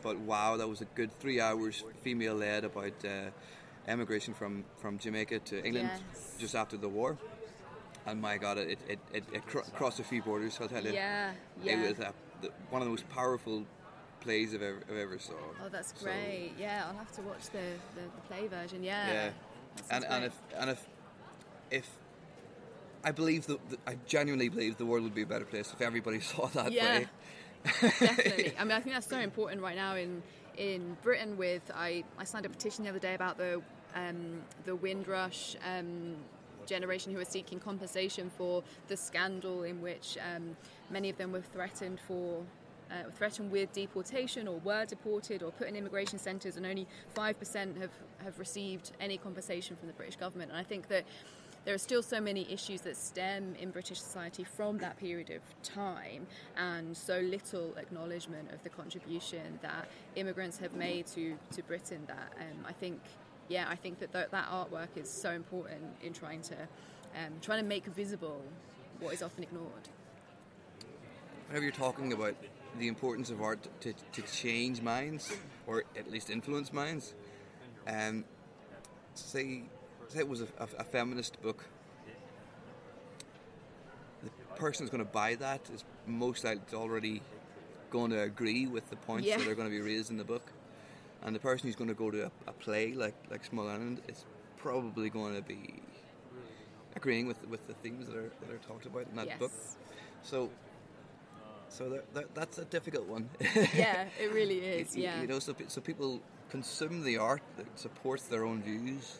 but 0.02 0.18
wow, 0.18 0.56
that 0.56 0.68
was 0.68 0.80
a 0.80 0.84
good 0.86 1.10
three 1.18 1.40
hours, 1.40 1.84
female 2.02 2.34
led, 2.34 2.64
about 2.64 2.92
uh, 3.04 3.30
emigration 3.88 4.34
from, 4.34 4.64
from 4.78 4.98
Jamaica 4.98 5.40
to 5.40 5.64
England 5.64 5.90
yes. 5.92 6.36
just 6.38 6.54
after 6.54 6.76
the 6.76 6.88
war. 6.88 7.16
And 8.06 8.20
my 8.20 8.38
God, 8.38 8.58
it, 8.58 8.78
it, 8.88 8.98
it, 9.12 9.24
it 9.32 9.46
cr- 9.46 9.68
crossed 9.74 9.98
a 9.98 10.04
few 10.04 10.22
borders, 10.22 10.58
I'll 10.60 10.68
tell 10.68 10.84
you. 10.84 10.92
Yeah, 10.92 11.32
yeah. 11.62 11.82
It 11.82 11.88
was 11.88 11.98
a, 11.98 12.12
the, 12.40 12.50
one 12.70 12.82
of 12.82 12.86
the 12.86 12.90
most 12.90 13.08
powerful 13.08 13.64
plays 14.20 14.54
I've 14.54 14.62
ever, 14.62 14.80
I've 14.88 14.96
ever 14.96 15.18
saw. 15.18 15.32
Oh, 15.64 15.68
that's 15.68 15.92
great. 15.92 16.52
So, 16.56 16.62
yeah, 16.62 16.84
I'll 16.86 16.96
have 16.96 17.10
to 17.12 17.22
watch 17.22 17.46
the, 17.46 17.58
the, 17.96 18.02
the 18.02 18.22
play 18.28 18.46
version. 18.46 18.84
Yeah. 18.84 19.12
Yeah 19.12 19.30
and 19.90 20.04
and 20.04 20.24
if 20.24 20.34
and 20.58 20.70
if 20.70 20.86
if 21.70 21.88
I 23.04 23.12
believe 23.12 23.46
that 23.46 23.60
I 23.86 23.96
genuinely 24.06 24.48
believe 24.48 24.78
the 24.78 24.86
world 24.86 25.04
would 25.04 25.14
be 25.14 25.22
a 25.22 25.26
better 25.26 25.44
place 25.44 25.72
if 25.72 25.80
everybody 25.80 26.20
saw 26.32 26.46
that 26.46 26.72
yeah. 26.72 26.98
play. 26.98 27.08
Definitely. 28.00 28.52
I 28.58 28.64
mean, 28.64 28.72
I 28.72 28.80
think 28.80 28.94
that's 28.94 29.08
so 29.08 29.18
important 29.30 29.62
right 29.62 29.76
now 29.76 29.96
in 29.96 30.22
in 30.56 30.96
Britain. 31.02 31.36
With 31.36 31.70
I, 31.74 32.04
I 32.18 32.24
signed 32.24 32.46
a 32.46 32.48
petition 32.48 32.84
the 32.84 32.90
other 32.90 32.98
day 32.98 33.14
about 33.14 33.38
the 33.38 33.62
um, 33.94 34.42
the 34.64 34.74
Windrush 34.74 35.56
um, 35.64 36.16
generation 36.66 37.12
who 37.12 37.20
are 37.20 37.24
seeking 37.24 37.58
compensation 37.58 38.30
for 38.36 38.62
the 38.88 38.96
scandal 38.96 39.62
in 39.62 39.80
which 39.80 40.18
um, 40.34 40.56
many 40.90 41.08
of 41.08 41.16
them 41.16 41.32
were 41.32 41.42
threatened 41.52 42.00
for 42.06 42.42
uh, 42.90 43.10
threatened 43.16 43.50
with 43.50 43.72
deportation 43.72 44.46
or 44.48 44.58
were 44.58 44.84
deported 44.84 45.42
or 45.42 45.50
put 45.50 45.68
in 45.68 45.76
immigration 45.76 46.18
centres, 46.18 46.56
and 46.56 46.66
only 46.66 46.86
5% 47.16 47.80
have, 47.80 47.90
have 48.22 48.38
received 48.38 48.92
any 49.00 49.18
compensation 49.18 49.76
from 49.76 49.88
the 49.88 49.94
British 49.94 50.16
government. 50.16 50.50
And 50.50 50.58
I 50.58 50.64
think 50.64 50.88
that 50.88 51.04
there 51.64 51.74
are 51.74 51.78
still 51.78 52.02
so 52.02 52.20
many 52.20 52.50
issues 52.50 52.82
that 52.82 52.96
stem 52.96 53.56
in 53.58 53.70
British 53.70 54.00
society 54.00 54.44
from 54.44 54.78
that 54.78 54.96
period 54.98 55.30
of 55.30 55.42
time, 55.64 56.28
and 56.56 56.96
so 56.96 57.18
little 57.18 57.74
acknowledgement 57.76 58.52
of 58.52 58.62
the 58.62 58.68
contribution 58.68 59.58
that 59.62 59.88
immigrants 60.14 60.58
have 60.58 60.74
made 60.74 61.06
to, 61.08 61.36
to 61.50 61.62
Britain. 61.64 62.02
That 62.06 62.32
um, 62.38 62.64
I 62.68 62.72
think, 62.72 63.00
yeah, 63.48 63.66
I 63.68 63.74
think 63.74 63.98
that 63.98 64.12
th- 64.12 64.28
that 64.30 64.48
artwork 64.48 64.90
is 64.94 65.10
so 65.10 65.32
important 65.32 65.82
in 66.04 66.12
trying 66.12 66.42
to 66.42 66.54
um, 66.54 67.32
trying 67.42 67.62
to 67.62 67.68
make 67.68 67.84
visible 67.86 68.42
what 69.00 69.12
is 69.14 69.22
often 69.22 69.42
ignored. 69.42 69.88
Whenever 71.48 71.64
you're 71.64 71.72
talking 71.72 72.12
about 72.12 72.36
the 72.78 72.88
importance 72.88 73.30
of 73.30 73.40
art 73.40 73.66
to, 73.80 73.92
to 74.12 74.22
change 74.22 74.82
minds, 74.82 75.32
or 75.66 75.84
at 75.96 76.10
least 76.10 76.30
influence 76.30 76.72
minds. 76.72 77.14
Um, 77.86 78.24
say, 79.14 79.62
say 80.08 80.20
it 80.20 80.28
was 80.28 80.42
a, 80.42 80.48
a, 80.58 80.68
a 80.78 80.84
feminist 80.84 81.40
book. 81.42 81.64
The 84.22 84.30
person 84.56 84.84
who's 84.84 84.90
going 84.90 85.04
to 85.04 85.10
buy 85.10 85.34
that 85.36 85.60
is 85.72 85.84
most 86.06 86.44
likely 86.44 86.76
already 86.76 87.22
going 87.90 88.10
to 88.10 88.20
agree 88.22 88.66
with 88.66 88.88
the 88.90 88.96
points 88.96 89.28
Yeah. 89.28 89.38
that 89.38 89.46
are 89.46 89.54
going 89.54 89.68
to 89.70 89.74
be 89.74 89.80
raised 89.82 90.10
in 90.10 90.16
the 90.16 90.24
book. 90.24 90.50
And 91.22 91.34
the 91.34 91.40
person 91.40 91.68
who's 91.68 91.76
going 91.76 91.88
to 91.88 91.94
go 91.94 92.10
to 92.10 92.26
a, 92.26 92.30
a 92.46 92.52
play 92.52 92.92
like, 92.92 93.14
like 93.30 93.44
Small 93.44 93.68
Island 93.68 94.00
is 94.08 94.24
probably 94.56 95.10
going 95.10 95.34
to 95.34 95.42
be 95.42 95.80
agreeing 96.94 97.26
with 97.26 97.46
with 97.48 97.66
the 97.66 97.74
themes 97.74 98.06
that 98.06 98.16
are 98.16 98.30
that 98.40 98.50
are 98.50 98.58
talked 98.58 98.86
about 98.86 99.06
in 99.10 99.16
that 99.16 99.26
Yes. 99.26 99.38
book. 99.38 99.52
So 100.22 100.50
so 101.76 101.90
that, 101.90 102.14
that, 102.14 102.34
that's 102.34 102.58
a 102.58 102.64
difficult 102.64 103.06
one. 103.06 103.28
yeah, 103.74 104.06
it 104.18 104.32
really 104.32 104.58
is. 104.60 104.96
Yeah. 104.96 105.20
You 105.20 105.26
know, 105.26 105.38
so, 105.38 105.54
so 105.68 105.80
people 105.82 106.20
consume 106.48 107.04
the 107.04 107.18
art 107.18 107.42
that 107.58 107.78
supports 107.78 108.24
their 108.24 108.46
own 108.46 108.62
views. 108.62 109.18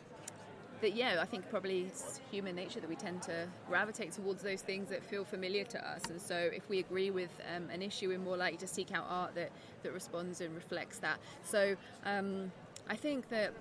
that 0.81 0.95
yeah, 0.95 1.19
I 1.21 1.27
think 1.27 1.51
probably 1.51 1.83
it's 1.83 2.21
human 2.31 2.57
nature 2.57 2.81
that 2.81 2.89
we 2.89 2.97
tend 2.97 3.21
to 3.23 3.47
gravitate 3.69 4.13
towards 4.13 4.43
those 4.43 4.63
things 4.63 4.89
that 4.89 5.05
feel 5.05 5.25
familiar 5.25 5.65
to 5.65 5.87
us. 5.87 6.03
And 6.09 6.21
so, 6.21 6.35
if 6.35 6.67
we 6.71 6.79
agree 6.79 7.11
with 7.11 7.31
um, 7.55 7.69
an 7.69 7.83
issue, 7.83 8.09
we're 8.09 8.19
more 8.19 8.39
likely 8.39 8.59
to 8.59 8.67
seek 8.67 8.91
out 8.93 9.05
art 9.09 9.35
that 9.35 9.51
that 9.83 9.93
responds 9.93 10.41
and 10.41 10.55
reflects 10.55 10.99
that. 11.01 11.19
So, 11.45 11.77
um, 12.07 12.51
I 12.89 12.97
think 12.97 13.29
that 13.29 13.53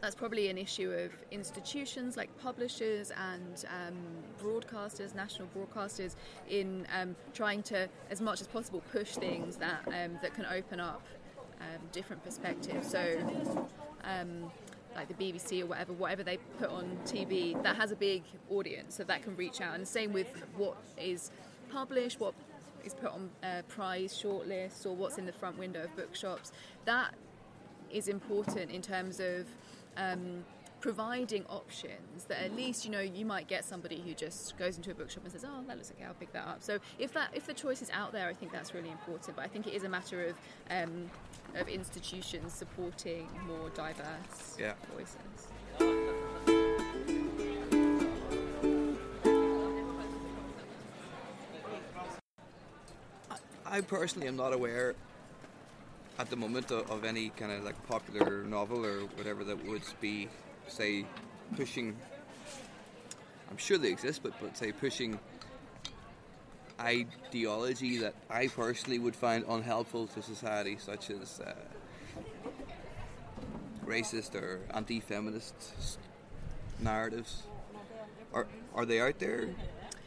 that's 0.00 0.14
probably 0.14 0.48
an 0.48 0.58
issue 0.58 0.90
of 0.92 1.12
institutions 1.30 2.16
like 2.16 2.36
publishers 2.38 3.10
and 3.10 3.64
um, 3.68 3.96
broadcasters, 4.42 5.14
national 5.14 5.48
broadcasters, 5.56 6.14
in 6.48 6.86
um, 6.96 7.16
trying 7.32 7.62
to, 7.64 7.88
as 8.10 8.20
much 8.20 8.40
as 8.40 8.46
possible, 8.46 8.82
push 8.92 9.14
things 9.14 9.56
that 9.56 9.80
um, 9.88 10.18
that 10.22 10.34
can 10.34 10.46
open 10.46 10.80
up 10.80 11.02
um, 11.60 11.80
different 11.92 12.24
perspectives. 12.24 12.90
So. 12.90 13.16
Um, 14.04 14.50
like 14.94 15.08
the 15.08 15.32
BBC 15.32 15.62
or 15.62 15.66
whatever, 15.66 15.92
whatever 15.92 16.22
they 16.22 16.38
put 16.58 16.70
on 16.70 16.98
TV, 17.04 17.62
that 17.62 17.76
has 17.76 17.92
a 17.92 17.96
big 17.96 18.22
audience, 18.50 18.94
so 18.94 19.04
that 19.04 19.22
can 19.22 19.36
reach 19.36 19.60
out. 19.60 19.74
And 19.74 19.82
the 19.82 19.86
same 19.86 20.10
with 20.10 20.26
what 20.56 20.78
is 20.96 21.30
published, 21.70 22.18
what 22.18 22.32
is 22.82 22.94
put 22.94 23.10
on 23.10 23.28
uh, 23.42 23.60
prize 23.68 24.14
shortlists, 24.14 24.86
or 24.86 24.96
what's 24.96 25.18
in 25.18 25.26
the 25.26 25.32
front 25.32 25.58
window 25.58 25.84
of 25.84 25.94
bookshops. 25.96 26.50
That 26.86 27.12
is 27.90 28.08
important 28.08 28.70
in 28.70 28.80
terms 28.82 29.20
of 29.20 29.46
um, 29.96 30.44
providing 30.80 31.44
options 31.46 32.24
that 32.28 32.42
at 32.44 32.54
least 32.54 32.84
you 32.84 32.90
know 32.90 33.00
you 33.00 33.24
might 33.24 33.48
get 33.48 33.64
somebody 33.64 34.00
who 34.06 34.12
just 34.14 34.56
goes 34.58 34.76
into 34.76 34.90
a 34.90 34.94
bookshop 34.94 35.24
and 35.24 35.32
says 35.32 35.44
oh 35.44 35.62
that 35.66 35.76
looks 35.76 35.90
okay 35.90 36.04
I'll 36.04 36.14
pick 36.14 36.32
that 36.32 36.46
up 36.46 36.62
so 36.62 36.78
if 36.98 37.12
that 37.14 37.30
if 37.32 37.46
the 37.46 37.54
choice 37.54 37.82
is 37.82 37.90
out 37.90 38.12
there 38.12 38.28
I 38.28 38.34
think 38.34 38.52
that's 38.52 38.74
really 38.74 38.90
important 38.90 39.34
but 39.36 39.44
I 39.44 39.48
think 39.48 39.66
it 39.66 39.72
is 39.74 39.84
a 39.84 39.88
matter 39.88 40.26
of 40.26 40.34
um, 40.70 41.10
of 41.54 41.68
institutions 41.68 42.52
supporting 42.52 43.26
more 43.48 43.70
diverse 43.70 44.56
Yeah. 44.60 44.74
voices 44.94 46.46
I 53.64 53.80
personally 53.80 54.28
am 54.28 54.36
not 54.36 54.52
aware 54.52 54.94
at 56.18 56.30
the 56.30 56.36
moment 56.36 56.70
of, 56.70 56.90
of 56.90 57.04
any 57.04 57.30
kind 57.30 57.52
of 57.52 57.64
like 57.64 57.86
popular 57.86 58.44
novel 58.44 58.84
or 58.84 59.00
whatever 59.16 59.44
that 59.44 59.64
would 59.66 59.82
be, 60.00 60.28
say, 60.68 61.04
pushing. 61.56 61.96
I'm 63.50 63.56
sure 63.56 63.78
they 63.78 63.90
exist, 63.90 64.22
but 64.22 64.32
but 64.40 64.56
say 64.56 64.72
pushing 64.72 65.18
ideology 66.80 67.98
that 67.98 68.14
I 68.28 68.48
personally 68.48 68.98
would 68.98 69.16
find 69.16 69.44
unhelpful 69.48 70.08
to 70.08 70.22
society, 70.22 70.76
such 70.78 71.10
as 71.10 71.40
uh, 71.40 71.54
racist 73.86 74.34
or 74.34 74.60
anti-feminist 74.74 75.98
narratives. 76.80 77.44
Are 78.32 78.46
are 78.74 78.84
they 78.84 79.00
out 79.00 79.18
there? 79.18 79.48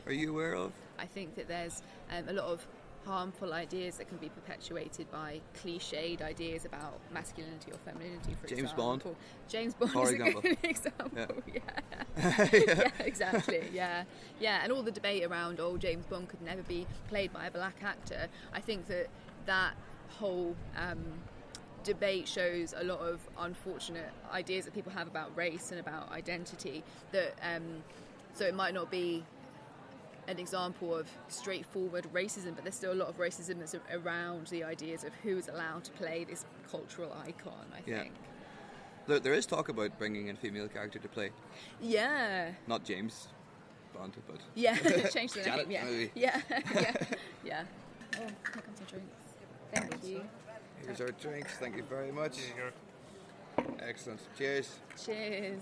Are 0.06 0.12
you 0.14 0.32
aware 0.32 0.54
of? 0.54 0.72
I 0.98 1.06
think 1.06 1.36
that 1.36 1.48
there's 1.48 1.82
um, 2.12 2.28
a 2.28 2.34
lot 2.34 2.46
of 2.46 2.68
harmful 3.10 3.54
ideas 3.54 3.98
that 3.98 4.08
can 4.08 4.18
be 4.18 4.30
perpetuated 4.30 5.10
by 5.12 5.42
cliched 5.64 6.22
ideas 6.22 6.64
about 6.64 6.94
masculinity 7.12 7.72
or 7.72 7.78
femininity, 7.80 8.36
for 8.40 8.46
example. 8.46 8.56
James 8.56 8.74
Bond? 8.74 9.02
example. 9.02 9.16
James 9.50 9.74
Bond 9.74 9.92
For 9.92 10.04
is 10.04 10.10
a 10.10 10.14
example. 10.16 10.42
good 10.42 10.58
example. 10.64 11.44
Yeah. 11.54 12.50
yeah, 12.54 12.90
exactly. 13.00 13.64
Yeah, 13.74 14.04
yeah, 14.40 14.60
and 14.64 14.72
all 14.72 14.84
the 14.84 14.92
debate 14.92 15.24
around 15.26 15.60
oh 15.60 15.78
James 15.78 16.06
Bond 16.06 16.30
could 16.30 16.42
never 16.42 16.62
be 16.64 16.86
played 17.08 17.34
by 17.34 17.48
a 17.48 17.52
black 17.52 17.78
actor. 17.84 18.28
I 18.54 18.60
think 18.60 18.88
that 18.88 19.08
that 19.46 19.74
whole 20.20 20.56
um, 20.78 21.00
debate 21.84 22.28
shows 22.28 22.74
a 22.78 22.84
lot 22.84 23.00
of 23.00 23.20
unfortunate 23.40 24.12
ideas 24.32 24.66
that 24.66 24.74
people 24.74 24.92
have 24.92 25.08
about 25.08 25.36
race 25.36 25.72
and 25.72 25.80
about 25.80 26.12
identity. 26.12 26.84
That 27.12 27.34
um, 27.42 27.84
so 28.34 28.46
it 28.46 28.54
might 28.56 28.74
not 28.74 28.92
be 28.92 29.24
an 30.30 30.40
example 30.40 30.96
of 30.96 31.08
straightforward 31.28 32.08
racism, 32.14 32.54
but 32.56 32.64
there's 32.64 32.76
still 32.76 32.94
a 32.94 33.00
lot 33.02 33.10
of 33.10 33.18
racism 33.18 33.60
that's 33.60 33.76
around 33.92 34.48
the 34.48 34.64
ideas 34.64 35.04
of 35.04 35.12
who 35.24 35.38
is 35.38 35.48
allowed 35.48 35.84
to 35.86 35.92
play 35.92 36.24
this 36.24 36.46
cultural 36.70 37.12
icon. 37.26 37.66
I 37.74 37.80
Yeah. 37.86 38.02
think. 38.04 38.14
There, 39.08 39.20
there 39.20 39.34
is 39.34 39.46
talk 39.48 39.70
about 39.70 39.98
bringing 39.98 40.28
in 40.28 40.36
a 40.36 40.40
female 40.40 40.68
character 40.68 41.00
to 41.00 41.08
play, 41.08 41.32
Yeah. 41.82 42.52
not 42.68 42.84
James 42.86 43.28
Bond, 43.94 44.14
but 44.28 44.38
Yeah, 44.56 44.76
change 45.10 45.34
the 45.34 45.42
Janet, 45.44 45.68
name. 45.68 45.72
Yeah, 45.72 45.86
maybe. 45.86 46.12
yeah, 46.16 46.42
yeah, 46.76 46.94
yeah. 47.44 47.64
Oh, 48.16 48.20
here 48.20 48.36
comes 48.44 48.80
our 48.82 48.88
drinks. 48.88 49.16
Thank 49.74 50.04
you. 50.04 50.22
here's 50.86 51.02
our 51.02 51.12
drinks. 51.12 51.54
Thank 51.58 51.76
you 51.76 51.84
very 51.84 52.12
much. 52.12 52.38
Excellent. 53.80 54.22
Cheers. 54.38 54.80
Cheers. 55.04 55.62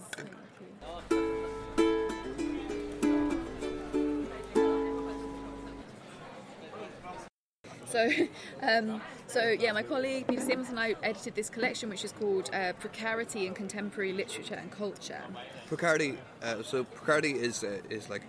So, 7.89 8.10
um, 8.62 9.02
so 9.28 9.50
yeah, 9.50 9.71
my 9.71 9.84
colleague 9.84 10.28
Peter 10.28 10.41
Simonsen 10.41 10.69
and 10.69 10.80
I 10.80 10.95
edited 11.04 11.36
this 11.36 11.50
collection, 11.50 11.89
which 11.89 12.04
is 12.04 12.12
called 12.12 12.50
uh, 12.54 12.73
"Precarity 12.80 13.47
in 13.47 13.54
Contemporary 13.54 14.13
Literature 14.13 14.56
and 14.56 14.71
Culture." 14.71 15.23
Precarity. 15.67 16.17
Uh, 16.43 16.63
so 16.63 16.84
precarity 16.84 17.32
is 17.32 17.63
uh, 17.63 17.80
is 17.89 18.10
like 18.10 18.23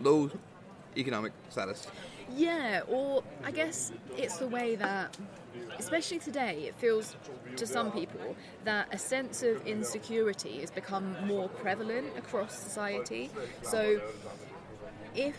low 0.00 0.30
economic 0.96 1.32
status. 1.50 1.86
Yeah, 2.34 2.82
or 2.88 3.22
I 3.44 3.50
guess 3.50 3.92
it's 4.16 4.38
the 4.38 4.46
way 4.46 4.76
that, 4.76 5.16
especially 5.78 6.18
today, 6.18 6.64
it 6.66 6.74
feels 6.76 7.16
to 7.56 7.66
some 7.66 7.92
people 7.92 8.34
that 8.64 8.88
a 8.92 8.98
sense 8.98 9.42
of 9.42 9.66
insecurity 9.66 10.60
has 10.60 10.70
become 10.70 11.16
more 11.26 11.48
prevalent 11.48 12.06
across 12.16 12.58
society. 12.58 13.30
So, 13.62 14.00
if 15.14 15.36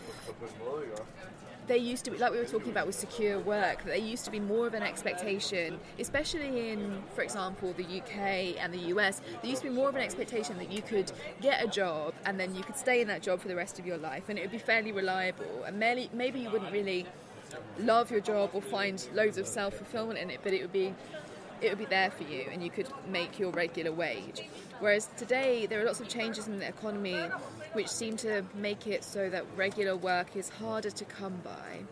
they 1.66 1.78
used 1.78 2.04
to 2.04 2.10
be, 2.10 2.18
like 2.18 2.32
we 2.32 2.38
were 2.38 2.44
talking 2.44 2.70
about 2.70 2.86
with 2.86 2.94
secure 2.94 3.38
work, 3.40 3.84
there 3.84 3.96
used 3.96 4.24
to 4.24 4.30
be 4.30 4.40
more 4.40 4.66
of 4.66 4.74
an 4.74 4.82
expectation, 4.82 5.78
especially 5.98 6.70
in, 6.70 7.02
for 7.14 7.22
example, 7.22 7.72
the 7.76 7.84
UK 7.84 8.56
and 8.62 8.72
the 8.72 8.94
US, 8.94 9.20
there 9.42 9.50
used 9.50 9.62
to 9.62 9.68
be 9.68 9.74
more 9.74 9.88
of 9.88 9.94
an 9.94 10.02
expectation 10.02 10.56
that 10.58 10.70
you 10.70 10.82
could 10.82 11.10
get 11.40 11.64
a 11.64 11.68
job 11.68 12.14
and 12.24 12.38
then 12.38 12.54
you 12.54 12.62
could 12.62 12.76
stay 12.76 13.00
in 13.00 13.08
that 13.08 13.22
job 13.22 13.40
for 13.40 13.48
the 13.48 13.56
rest 13.56 13.78
of 13.78 13.86
your 13.86 13.98
life 13.98 14.28
and 14.28 14.38
it 14.38 14.42
would 14.42 14.52
be 14.52 14.58
fairly 14.58 14.92
reliable. 14.92 15.64
And 15.64 15.78
maybe, 15.78 16.10
maybe 16.12 16.40
you 16.40 16.50
wouldn't 16.50 16.72
really 16.72 17.06
love 17.78 18.10
your 18.10 18.20
job 18.20 18.50
or 18.52 18.62
find 18.62 19.06
loads 19.14 19.38
of 19.38 19.46
self 19.46 19.74
fulfillment 19.74 20.18
in 20.18 20.30
it, 20.30 20.40
but 20.42 20.52
it 20.52 20.62
would 20.62 20.72
be 20.72 20.94
it 21.60 21.70
would 21.70 21.78
be 21.78 21.86
there 21.86 22.10
for 22.10 22.24
you 22.24 22.44
and 22.52 22.62
you 22.62 22.70
could 22.70 22.88
make 23.08 23.38
your 23.38 23.50
regular 23.50 23.92
wage. 23.92 24.42
Whereas 24.80 25.08
today 25.16 25.66
there 25.66 25.80
are 25.80 25.84
lots 25.84 26.00
of 26.00 26.08
changes 26.08 26.46
in 26.46 26.58
the 26.58 26.68
economy 26.68 27.18
which 27.72 27.88
seem 27.88 28.16
to 28.18 28.44
make 28.54 28.86
it 28.86 29.04
so 29.04 29.28
that 29.30 29.44
regular 29.56 29.96
work 29.96 30.36
is 30.36 30.48
harder 30.48 30.90
to 30.90 31.04
come 31.04 31.40
by. 31.42 31.84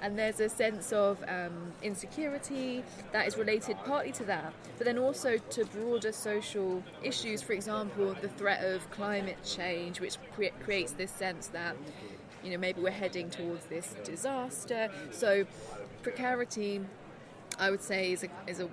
And 0.00 0.18
there's 0.18 0.40
a 0.40 0.48
sense 0.48 0.92
of 0.92 1.22
um, 1.28 1.72
insecurity 1.80 2.82
that 3.12 3.28
is 3.28 3.36
related 3.36 3.76
partly 3.84 4.10
to 4.12 4.24
that, 4.24 4.52
but 4.76 4.84
then 4.84 4.98
also 4.98 5.38
to 5.38 5.64
broader 5.66 6.10
social 6.10 6.82
issues. 7.04 7.40
For 7.40 7.52
example, 7.52 8.16
the 8.20 8.28
threat 8.28 8.64
of 8.64 8.90
climate 8.90 9.38
change, 9.44 10.00
which 10.00 10.16
cre- 10.34 10.56
creates 10.64 10.90
this 10.92 11.12
sense 11.12 11.46
that 11.48 11.76
you 12.42 12.50
know 12.50 12.58
maybe 12.58 12.80
we're 12.80 12.90
heading 12.90 13.30
towards 13.30 13.66
this 13.66 13.94
disaster. 14.02 14.90
So 15.12 15.46
precarity 16.02 16.80
I 17.62 17.70
would 17.70 17.80
say 17.80 18.12
is 18.12 18.24
a, 18.24 18.28
is 18.48 18.58
a, 18.58 18.68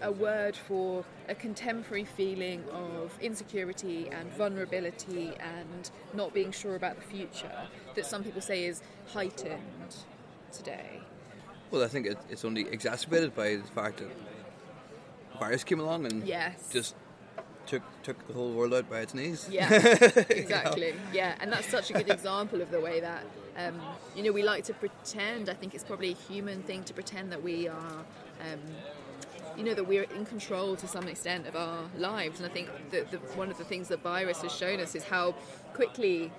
a 0.00 0.10
word 0.10 0.56
for 0.56 1.04
a 1.28 1.34
contemporary 1.34 2.06
feeling 2.06 2.64
of 2.72 3.12
insecurity 3.20 4.08
and 4.10 4.32
vulnerability 4.32 5.32
and 5.38 5.90
not 6.14 6.32
being 6.32 6.50
sure 6.50 6.74
about 6.74 6.96
the 6.96 7.02
future 7.02 7.68
that 7.94 8.06
some 8.06 8.24
people 8.24 8.40
say 8.40 8.64
is 8.64 8.80
heightened 9.12 9.94
today. 10.52 11.00
Well, 11.70 11.84
I 11.84 11.88
think 11.88 12.06
it, 12.06 12.16
it's 12.30 12.46
only 12.46 12.62
exacerbated 12.62 13.36
by 13.36 13.56
the 13.56 13.62
fact 13.74 13.98
that 13.98 14.08
the 15.32 15.38
virus 15.38 15.62
came 15.62 15.80
along 15.80 16.06
and 16.06 16.26
Yes. 16.26 16.70
just 16.72 16.94
took 17.66 17.82
took 18.02 18.26
the 18.26 18.32
whole 18.32 18.52
world 18.52 18.72
out 18.72 18.88
by 18.88 19.00
its 19.00 19.12
knees. 19.12 19.48
Yeah, 19.50 19.70
exactly. 20.30 20.94
Yeah, 21.12 21.34
and 21.40 21.52
that's 21.52 21.68
such 21.68 21.90
a 21.90 21.92
good 21.94 22.08
example 22.10 22.62
of 22.62 22.70
the 22.70 22.80
way 22.80 23.00
that 23.00 23.24
um, 23.56 23.80
you 24.16 24.22
know 24.22 24.32
we 24.32 24.42
like 24.42 24.64
to 24.64 24.74
pretend. 24.74 25.48
I 25.48 25.54
think 25.54 25.74
it's 25.74 25.84
probably 25.84 26.10
a 26.10 26.32
human 26.32 26.62
thing 26.62 26.84
to 26.84 26.94
pretend 26.94 27.32
that 27.32 27.42
we 27.42 27.68
are. 27.68 28.04
Um, 28.40 28.60
you 29.56 29.62
know 29.62 29.74
that 29.74 29.86
we're 29.86 30.02
in 30.02 30.24
control 30.26 30.74
to 30.76 30.88
some 30.88 31.06
extent 31.06 31.46
of 31.46 31.54
our 31.54 31.84
lives, 31.96 32.40
and 32.40 32.50
I 32.50 32.52
think 32.52 32.68
that 32.90 33.10
the, 33.10 33.18
one 33.36 33.50
of 33.50 33.58
the 33.58 33.64
things 33.64 33.88
that 33.88 34.02
virus 34.02 34.42
has 34.42 34.52
shown 34.52 34.80
us 34.80 34.94
is 34.94 35.04
how 35.04 35.36
quickly 35.74 36.32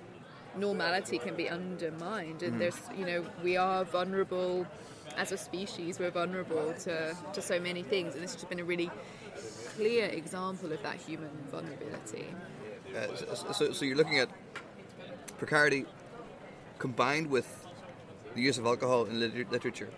normality 0.56 1.18
can 1.18 1.34
be 1.34 1.48
undermined. 1.48 2.42
And 2.42 2.60
there's, 2.60 2.78
you 2.96 3.06
know, 3.06 3.24
we 3.42 3.56
are 3.56 3.84
vulnerable 3.84 4.66
as 5.16 5.32
a 5.32 5.36
species. 5.36 5.98
We're 5.98 6.10
vulnerable 6.10 6.72
to, 6.80 7.16
to 7.32 7.42
so 7.42 7.60
many 7.60 7.82
things, 7.82 8.14
and 8.14 8.22
this 8.22 8.34
has 8.34 8.44
been 8.44 8.60
a 8.60 8.64
really 8.64 8.90
clear 9.76 10.06
example 10.06 10.72
of 10.72 10.82
that 10.82 10.96
human 10.96 11.30
vulnerability. 11.50 12.26
Uh, 12.96 13.52
so, 13.52 13.72
so 13.72 13.84
you're 13.84 13.96
looking 13.96 14.18
at 14.18 14.28
precarity 15.38 15.84
combined 16.78 17.28
with 17.28 17.66
the 18.34 18.40
use 18.42 18.58
of 18.58 18.66
alcohol 18.66 19.04
in 19.06 19.20
liter- 19.20 19.46
literature. 19.50 19.88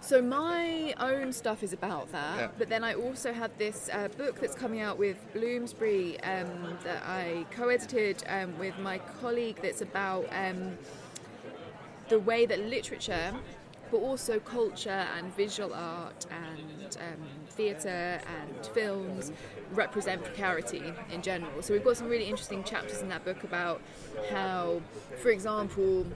So 0.00 0.20
my 0.20 0.94
own 1.00 1.32
stuff 1.32 1.62
is 1.62 1.72
about 1.72 2.12
that, 2.12 2.38
Yeah. 2.38 2.48
but 2.58 2.68
then 2.68 2.84
I 2.84 2.92
also 2.94 3.32
have 3.32 3.56
this 3.56 3.88
uh, 3.90 4.08
book 4.18 4.38
that's 4.38 4.54
coming 4.54 4.80
out 4.80 4.98
with 4.98 5.16
Bloomsbury 5.32 6.20
um, 6.20 6.76
that 6.84 7.02
I 7.06 7.46
co-edited 7.50 8.22
um, 8.28 8.58
with 8.58 8.78
my 8.78 8.98
colleague. 9.20 9.60
That's 9.62 9.80
about 9.80 10.26
um, 10.30 10.76
the 12.10 12.18
way 12.18 12.44
that 12.44 12.58
literature, 12.60 13.32
but 13.90 13.96
also 13.98 14.38
culture 14.40 15.06
and 15.16 15.34
visual 15.36 15.72
art 15.72 16.26
and 16.30 16.98
um, 17.00 17.26
theatre 17.50 18.20
and 18.38 18.66
films 18.74 19.32
represent 19.76 20.22
precarity 20.24 20.92
in 21.12 21.22
general. 21.22 21.62
So 21.62 21.74
we've 21.74 21.84
got 21.84 21.96
some 21.96 22.08
really 22.08 22.26
interesting 22.26 22.64
chapters 22.64 23.02
in 23.02 23.08
that 23.08 23.24
book 23.24 23.44
about 23.44 23.80
how, 24.30 24.80
for 25.22 25.30
example. 25.30 26.06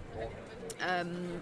Um, 0.81 1.40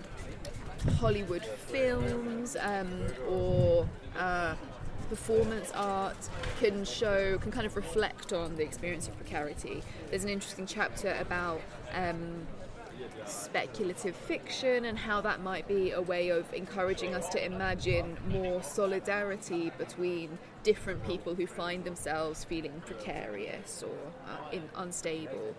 Hollywood 1.00 1.44
films 1.44 2.56
um, 2.60 3.06
or 3.28 3.88
uh, 4.18 4.54
performance 5.08 5.72
art 5.74 6.16
can 6.60 6.84
show, 6.84 7.38
can 7.38 7.50
kind 7.50 7.66
of 7.66 7.76
reflect 7.76 8.32
on 8.32 8.56
the 8.56 8.62
experience 8.62 9.08
of 9.08 9.16
precarity. 9.16 9.82
There's 10.10 10.24
an 10.24 10.30
interesting 10.30 10.66
chapter 10.66 11.16
about 11.20 11.60
um, 11.92 12.46
speculative 13.26 14.14
fiction 14.16 14.84
and 14.84 14.98
how 14.98 15.20
that 15.20 15.40
might 15.40 15.66
be 15.66 15.90
a 15.92 16.00
way 16.00 16.28
of 16.28 16.52
encouraging 16.52 17.14
us 17.14 17.28
to 17.30 17.44
imagine 17.44 18.16
more 18.28 18.62
solidarity 18.62 19.72
between 19.78 20.38
different 20.62 21.04
people 21.06 21.34
who 21.34 21.46
find 21.46 21.84
themselves 21.84 22.44
feeling 22.44 22.82
precarious 22.84 23.82
or 23.82 23.96
uh, 24.28 24.50
in, 24.50 24.62
unstable. 24.76 25.54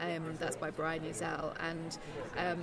Um, 0.00 0.36
that's 0.38 0.56
by 0.56 0.70
Bryan 0.70 1.02
Yazell, 1.02 1.54
and 1.58 1.98
um, 2.36 2.60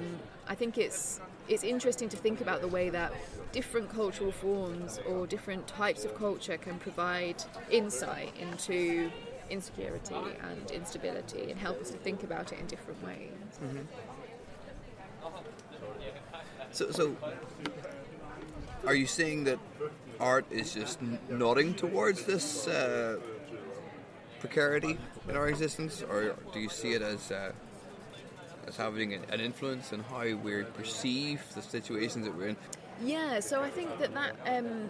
I 0.47 0.55
think 0.55 0.77
it's 0.77 1.19
it's 1.49 1.63
interesting 1.63 2.07
to 2.09 2.17
think 2.17 2.39
about 2.39 2.61
the 2.61 2.67
way 2.67 2.89
that 2.89 3.11
different 3.51 3.89
cultural 3.89 4.31
forms 4.31 4.99
or 5.07 5.27
different 5.27 5.67
types 5.67 6.05
of 6.05 6.15
culture 6.15 6.57
can 6.57 6.79
provide 6.79 7.43
insight 7.69 8.33
into 8.39 9.11
insecurity 9.49 10.15
and 10.49 10.71
instability 10.71 11.51
and 11.51 11.59
help 11.59 11.79
us 11.81 11.91
to 11.91 11.97
think 11.97 12.23
about 12.23 12.51
it 12.51 12.59
in 12.59 12.65
different 12.67 13.03
ways. 13.03 13.31
So, 16.75 16.91
so 16.91 17.15
are 18.85 18.95
you 18.95 19.07
saying 19.07 19.45
that 19.45 19.59
art 20.19 20.45
is 20.51 20.73
just 20.73 20.99
nodding 21.29 21.73
towards 21.73 22.25
this 22.25 22.67
uh, 22.67 23.17
precarity 24.41 24.97
in 25.29 25.37
our 25.37 25.47
existence, 25.47 26.03
or 26.03 26.35
do 26.51 26.59
you 26.59 26.67
see 26.67 26.91
it 26.91 27.01
as 27.01 27.31
uh, 27.31 27.53
as 28.67 28.75
having 28.75 29.13
an 29.13 29.39
influence 29.39 29.93
on 29.93 30.01
how 30.01 30.25
we 30.35 30.63
perceive 30.63 31.41
the 31.55 31.61
situations 31.61 32.25
that 32.25 32.35
we're 32.35 32.49
in? 32.49 32.57
Yeah, 33.01 33.39
so 33.39 33.61
I 33.61 33.69
think 33.69 33.97
that 33.99 34.13
that 34.13 34.35
um, 34.45 34.89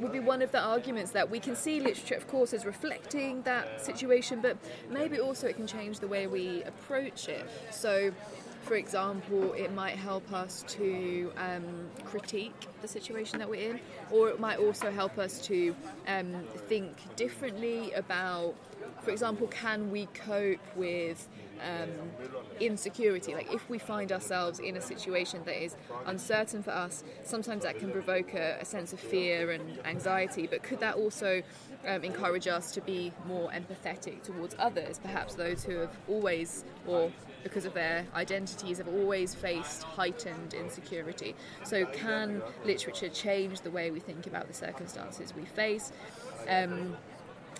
would 0.00 0.12
be 0.12 0.20
one 0.20 0.40
of 0.40 0.52
the 0.52 0.60
arguments 0.60 1.10
that 1.12 1.28
we 1.28 1.38
can 1.38 1.54
see 1.54 1.80
literature, 1.80 2.14
of 2.14 2.28
course, 2.28 2.54
as 2.54 2.64
reflecting 2.64 3.42
that 3.42 3.84
situation, 3.84 4.40
but 4.40 4.56
maybe 4.88 5.20
also 5.20 5.46
it 5.46 5.56
can 5.56 5.66
change 5.66 6.00
the 6.00 6.08
way 6.08 6.26
we 6.26 6.62
approach 6.62 7.28
it. 7.28 7.46
So, 7.70 8.10
for 8.62 8.74
example, 8.74 9.52
it 9.54 9.72
might 9.72 9.96
help 9.96 10.32
us 10.32 10.64
to 10.68 11.32
um, 11.36 11.88
critique 12.04 12.66
the 12.82 12.88
situation 12.88 13.38
that 13.38 13.48
we're 13.48 13.70
in, 13.70 13.80
or 14.10 14.28
it 14.28 14.40
might 14.40 14.58
also 14.58 14.90
help 14.90 15.18
us 15.18 15.40
to 15.46 15.74
um, 16.06 16.44
think 16.68 16.96
differently 17.16 17.92
about, 17.92 18.54
for 19.02 19.10
example, 19.10 19.46
can 19.48 19.90
we 19.90 20.06
cope 20.14 20.60
with 20.76 21.28
um, 21.62 21.90
insecurity. 22.60 23.34
Like 23.34 23.52
if 23.52 23.68
we 23.68 23.78
find 23.78 24.12
ourselves 24.12 24.58
in 24.58 24.76
a 24.76 24.80
situation 24.80 25.42
that 25.44 25.62
is 25.62 25.76
uncertain 26.06 26.62
for 26.62 26.70
us, 26.70 27.04
sometimes 27.24 27.64
that 27.64 27.78
can 27.78 27.90
provoke 27.90 28.34
a, 28.34 28.58
a 28.60 28.64
sense 28.64 28.92
of 28.92 29.00
fear 29.00 29.50
and 29.50 29.78
anxiety. 29.84 30.46
But 30.46 30.62
could 30.62 30.80
that 30.80 30.96
also 30.96 31.42
um, 31.86 32.04
encourage 32.04 32.46
us 32.46 32.72
to 32.72 32.80
be 32.80 33.12
more 33.26 33.50
empathetic 33.50 34.22
towards 34.22 34.54
others, 34.58 34.98
perhaps 34.98 35.34
those 35.34 35.64
who 35.64 35.76
have 35.76 35.96
always, 36.08 36.64
or 36.86 37.10
because 37.42 37.64
of 37.64 37.74
their 37.74 38.06
identities, 38.14 38.78
have 38.78 38.88
always 38.88 39.34
faced 39.34 39.82
heightened 39.82 40.54
insecurity. 40.54 41.34
So, 41.64 41.86
can 41.86 42.42
literature 42.64 43.08
change 43.08 43.62
the 43.62 43.70
way 43.70 43.90
we 43.90 44.00
think 44.00 44.26
about 44.26 44.46
the 44.46 44.54
circumstances 44.54 45.34
we 45.34 45.44
face? 45.44 45.92
Um, 46.48 46.96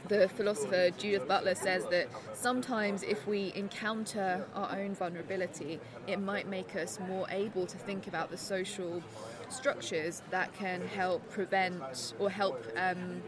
the 0.09 0.29
philosopher 0.29 0.91
Judith 0.97 1.29
Butler 1.29 1.55
says 1.55 1.85
that 1.91 2.09
sometimes 2.33 3.03
if 3.03 3.27
we 3.27 3.53
encounter 3.55 4.47
our 4.55 4.79
own 4.79 4.95
vulnerability, 4.95 5.79
it 6.07 6.19
might 6.19 6.49
make 6.49 6.75
us 6.75 6.99
more 7.07 7.27
able 7.31 7.67
to 7.67 7.77
think 7.77 8.07
about 8.07 8.31
the 8.31 8.39
social 8.39 9.03
structures 9.51 10.23
that 10.31 10.53
can 10.55 10.81
help 10.89 11.29
prevent 11.31 12.15
or 12.19 12.31
help 12.31 12.65
um, 12.77 13.21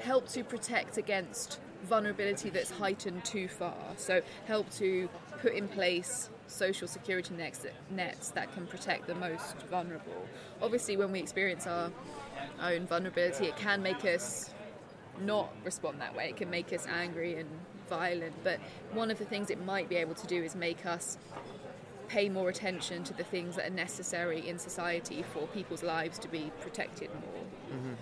help 0.00 0.28
to 0.28 0.44
protect 0.44 0.96
against 0.96 1.60
vulnerability 1.84 2.50
that's 2.50 2.70
heightened 2.70 3.24
too 3.24 3.48
far. 3.48 3.76
So 3.96 4.20
help 4.46 4.70
to 4.74 5.08
put 5.40 5.54
in 5.54 5.68
place 5.68 6.28
social 6.46 6.88
security 6.88 7.34
nets, 7.34 7.64
nets 7.90 8.30
that 8.30 8.52
can 8.52 8.66
protect 8.66 9.06
the 9.06 9.14
most 9.14 9.56
vulnerable. 9.70 10.26
Obviously, 10.60 10.96
when 10.96 11.12
we 11.12 11.20
experience 11.20 11.66
our 11.66 11.90
own 12.60 12.86
vulnerability, 12.86 13.46
it 13.46 13.56
can 13.56 13.82
make 13.82 14.04
us 14.04 14.50
not 15.20 15.52
respond 15.64 16.00
that 16.00 16.14
way. 16.14 16.28
It 16.28 16.36
can 16.36 16.50
make 16.50 16.72
us 16.72 16.86
angry 16.86 17.36
and 17.36 17.48
violent. 17.88 18.34
But 18.42 18.58
one 18.92 19.10
of 19.10 19.18
the 19.18 19.24
things 19.24 19.50
it 19.50 19.64
might 19.64 19.88
be 19.88 19.96
able 19.96 20.14
to 20.14 20.26
do 20.26 20.42
is 20.42 20.54
make 20.54 20.86
us 20.86 21.18
pay 22.08 22.28
more 22.28 22.48
attention 22.48 23.04
to 23.04 23.14
the 23.14 23.22
things 23.22 23.56
that 23.56 23.66
are 23.66 23.74
necessary 23.74 24.48
in 24.48 24.58
society 24.58 25.24
for 25.32 25.46
people's 25.48 25.82
lives 25.82 26.18
to 26.18 26.28
be 26.28 26.50
protected 26.60 27.08
more. 27.14 27.78
Mm-hmm. 27.78 27.92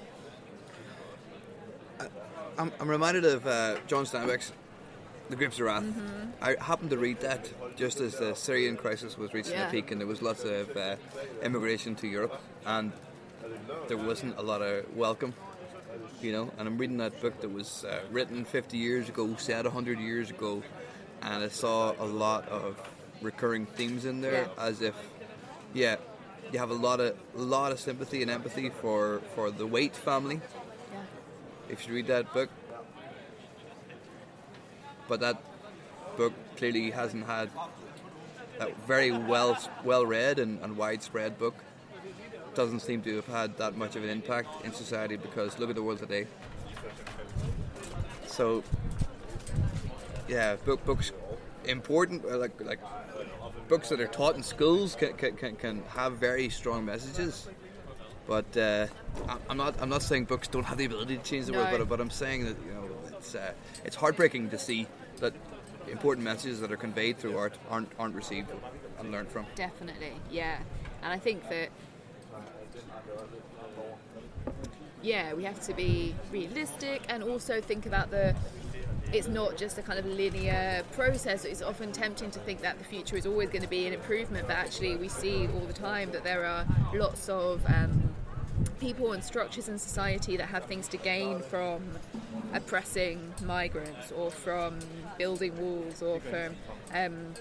I'm, 2.58 2.72
I'm, 2.80 2.88
reminded 2.88 3.24
of 3.24 3.46
uh, 3.46 3.76
John 3.86 4.04
Steinbeck's 4.04 4.52
The 5.30 5.36
Grapes 5.36 5.58
of 5.58 5.66
Wrath. 5.66 5.84
Mm-hmm. 5.84 6.30
I 6.42 6.56
happened 6.60 6.90
to 6.90 6.98
read 6.98 7.20
that 7.20 7.48
just 7.76 8.00
as 8.00 8.16
the 8.16 8.34
Syrian 8.34 8.76
crisis 8.76 9.16
was 9.16 9.32
reaching 9.32 9.52
yeah. 9.52 9.68
a 9.68 9.70
peak 9.70 9.90
and 9.90 10.00
there 10.00 10.08
was 10.08 10.22
lots 10.22 10.44
of 10.44 10.76
uh, 10.76 10.96
immigration 11.42 11.94
to 11.96 12.08
Europe 12.08 12.40
and 12.66 12.92
there 13.86 13.96
wasn't 13.96 14.36
a 14.38 14.42
lot 14.42 14.62
of 14.62 14.96
welcome 14.96 15.34
you 16.20 16.32
know. 16.32 16.50
And 16.58 16.68
I'm 16.68 16.78
reading 16.78 16.98
that 16.98 17.20
book 17.20 17.40
that 17.40 17.52
was 17.52 17.84
uh, 17.84 18.00
written 18.10 18.44
50 18.44 18.76
years 18.76 19.08
ago, 19.08 19.34
said 19.36 19.64
100 19.64 19.98
years 19.98 20.30
ago, 20.30 20.62
and 21.22 21.44
I 21.44 21.48
saw 21.48 21.94
a 21.98 22.04
lot 22.04 22.48
of 22.48 22.80
recurring 23.22 23.66
themes 23.66 24.04
in 24.04 24.20
there, 24.20 24.48
yeah. 24.56 24.64
as 24.64 24.82
if, 24.82 24.94
yeah, 25.74 25.96
you 26.52 26.58
have 26.58 26.70
a 26.70 26.74
lot 26.74 27.00
of 27.00 27.16
lot 27.34 27.72
of 27.72 27.80
sympathy 27.80 28.22
and 28.22 28.30
empathy 28.30 28.70
for 28.70 29.20
for 29.34 29.50
the 29.50 29.66
Waite 29.66 29.96
family. 29.96 30.40
If 31.68 31.86
you 31.86 31.94
read 31.94 32.06
that 32.06 32.32
book, 32.32 32.48
but 35.08 35.20
that 35.20 35.42
book 36.16 36.32
clearly 36.56 36.90
hasn't 36.90 37.26
had 37.26 37.50
that 38.58 38.76
very 38.86 39.12
well 39.12 39.56
well 39.84 40.04
read 40.04 40.38
and, 40.38 40.60
and 40.62 40.76
widespread 40.76 41.38
book 41.38 41.54
doesn't 42.54 42.80
seem 42.80 43.02
to 43.02 43.16
have 43.16 43.26
had 43.26 43.56
that 43.58 43.76
much 43.76 43.94
of 43.94 44.02
an 44.02 44.10
impact 44.10 44.64
in 44.64 44.72
society 44.72 45.16
because 45.16 45.58
look 45.58 45.70
at 45.70 45.76
the 45.76 45.82
world 45.82 45.98
today. 45.98 46.26
So, 48.26 48.64
yeah, 50.26 50.56
book 50.56 50.84
books 50.84 51.12
important 51.66 52.24
uh, 52.24 52.38
like 52.38 52.60
like 52.64 52.80
books 53.68 53.90
that 53.90 54.00
are 54.00 54.08
taught 54.08 54.34
in 54.34 54.42
schools 54.42 54.96
can, 54.96 55.12
can, 55.14 55.56
can 55.56 55.82
have 55.88 56.14
very 56.14 56.48
strong 56.48 56.84
messages. 56.84 57.48
But 58.28 58.56
uh, 58.58 58.86
I'm 59.48 59.56
not 59.56 59.74
I'm 59.80 59.88
not 59.88 60.02
saying 60.02 60.26
books 60.26 60.48
don't 60.48 60.64
have 60.64 60.76
the 60.76 60.84
ability 60.84 61.16
to 61.16 61.22
change 61.24 61.46
the 61.46 61.52
no. 61.52 61.58
world, 61.60 61.70
but, 61.78 61.88
but 61.88 62.00
I'm 62.00 62.10
saying 62.10 62.44
that 62.44 62.56
you 62.64 62.74
know 62.74 62.84
it's 63.16 63.34
uh, 63.34 63.52
it's 63.86 63.96
heartbreaking 63.96 64.50
to 64.50 64.58
see 64.58 64.86
that 65.16 65.32
important 65.90 66.24
messages 66.24 66.60
that 66.60 66.70
are 66.70 66.76
conveyed 66.76 67.18
through 67.18 67.38
art 67.38 67.54
aren't 67.70 67.90
aren't 67.98 68.14
received 68.14 68.50
and 68.98 69.10
learned 69.10 69.30
from. 69.30 69.46
Definitely, 69.54 70.12
yeah. 70.30 70.58
And 71.02 71.10
I 71.10 71.18
think 71.18 71.48
that 71.48 71.70
yeah, 75.00 75.32
we 75.32 75.44
have 75.44 75.60
to 75.62 75.72
be 75.72 76.14
realistic 76.30 77.02
and 77.08 77.22
also 77.22 77.60
think 77.60 77.86
about 77.86 78.10
the. 78.10 78.34
It's 79.10 79.26
not 79.26 79.56
just 79.56 79.78
a 79.78 79.82
kind 79.82 79.98
of 79.98 80.04
linear 80.04 80.82
process. 80.92 81.46
It's 81.46 81.62
often 81.62 81.92
tempting 81.92 82.30
to 82.32 82.38
think 82.40 82.60
that 82.60 82.76
the 82.76 82.84
future 82.84 83.16
is 83.16 83.24
always 83.24 83.48
going 83.48 83.62
to 83.62 83.68
be 83.68 83.86
an 83.86 83.94
improvement, 83.94 84.46
but 84.46 84.56
actually, 84.56 84.96
we 84.96 85.08
see 85.08 85.48
all 85.48 85.60
the 85.60 85.72
time 85.72 86.10
that 86.12 86.24
there 86.24 86.44
are 86.44 86.66
lots 86.92 87.30
of 87.30 87.64
um, 87.68 88.07
people 88.78 89.12
and 89.12 89.22
structures 89.22 89.68
in 89.68 89.78
society 89.78 90.36
that 90.36 90.46
have 90.46 90.64
things 90.64 90.88
to 90.88 90.96
gain 90.96 91.40
from 91.40 91.82
oppressing 92.54 93.32
migrants 93.44 94.12
or 94.12 94.30
from 94.30 94.78
building 95.18 95.56
walls 95.56 96.02
or 96.02 96.20
from 96.20 96.54
um, 96.94 97.34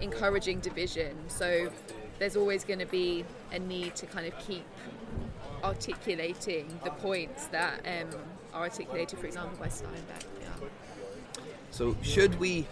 encouraging 0.00 0.60
division. 0.60 1.16
So 1.28 1.70
there's 2.18 2.36
always 2.36 2.64
going 2.64 2.80
to 2.80 2.86
be 2.86 3.24
a 3.52 3.58
need 3.58 3.94
to 3.96 4.06
kind 4.06 4.26
of 4.26 4.38
keep 4.38 4.64
articulating 5.62 6.78
the 6.84 6.90
points 6.90 7.46
that 7.48 7.80
um, 7.86 8.08
are 8.54 8.62
articulated, 8.62 9.18
for 9.18 9.26
example, 9.26 9.56
by 9.58 9.68
Steinbeck. 9.68 10.24
Yeah. 10.40 10.68
So 11.70 11.96
should 12.02 12.38
we 12.38 12.66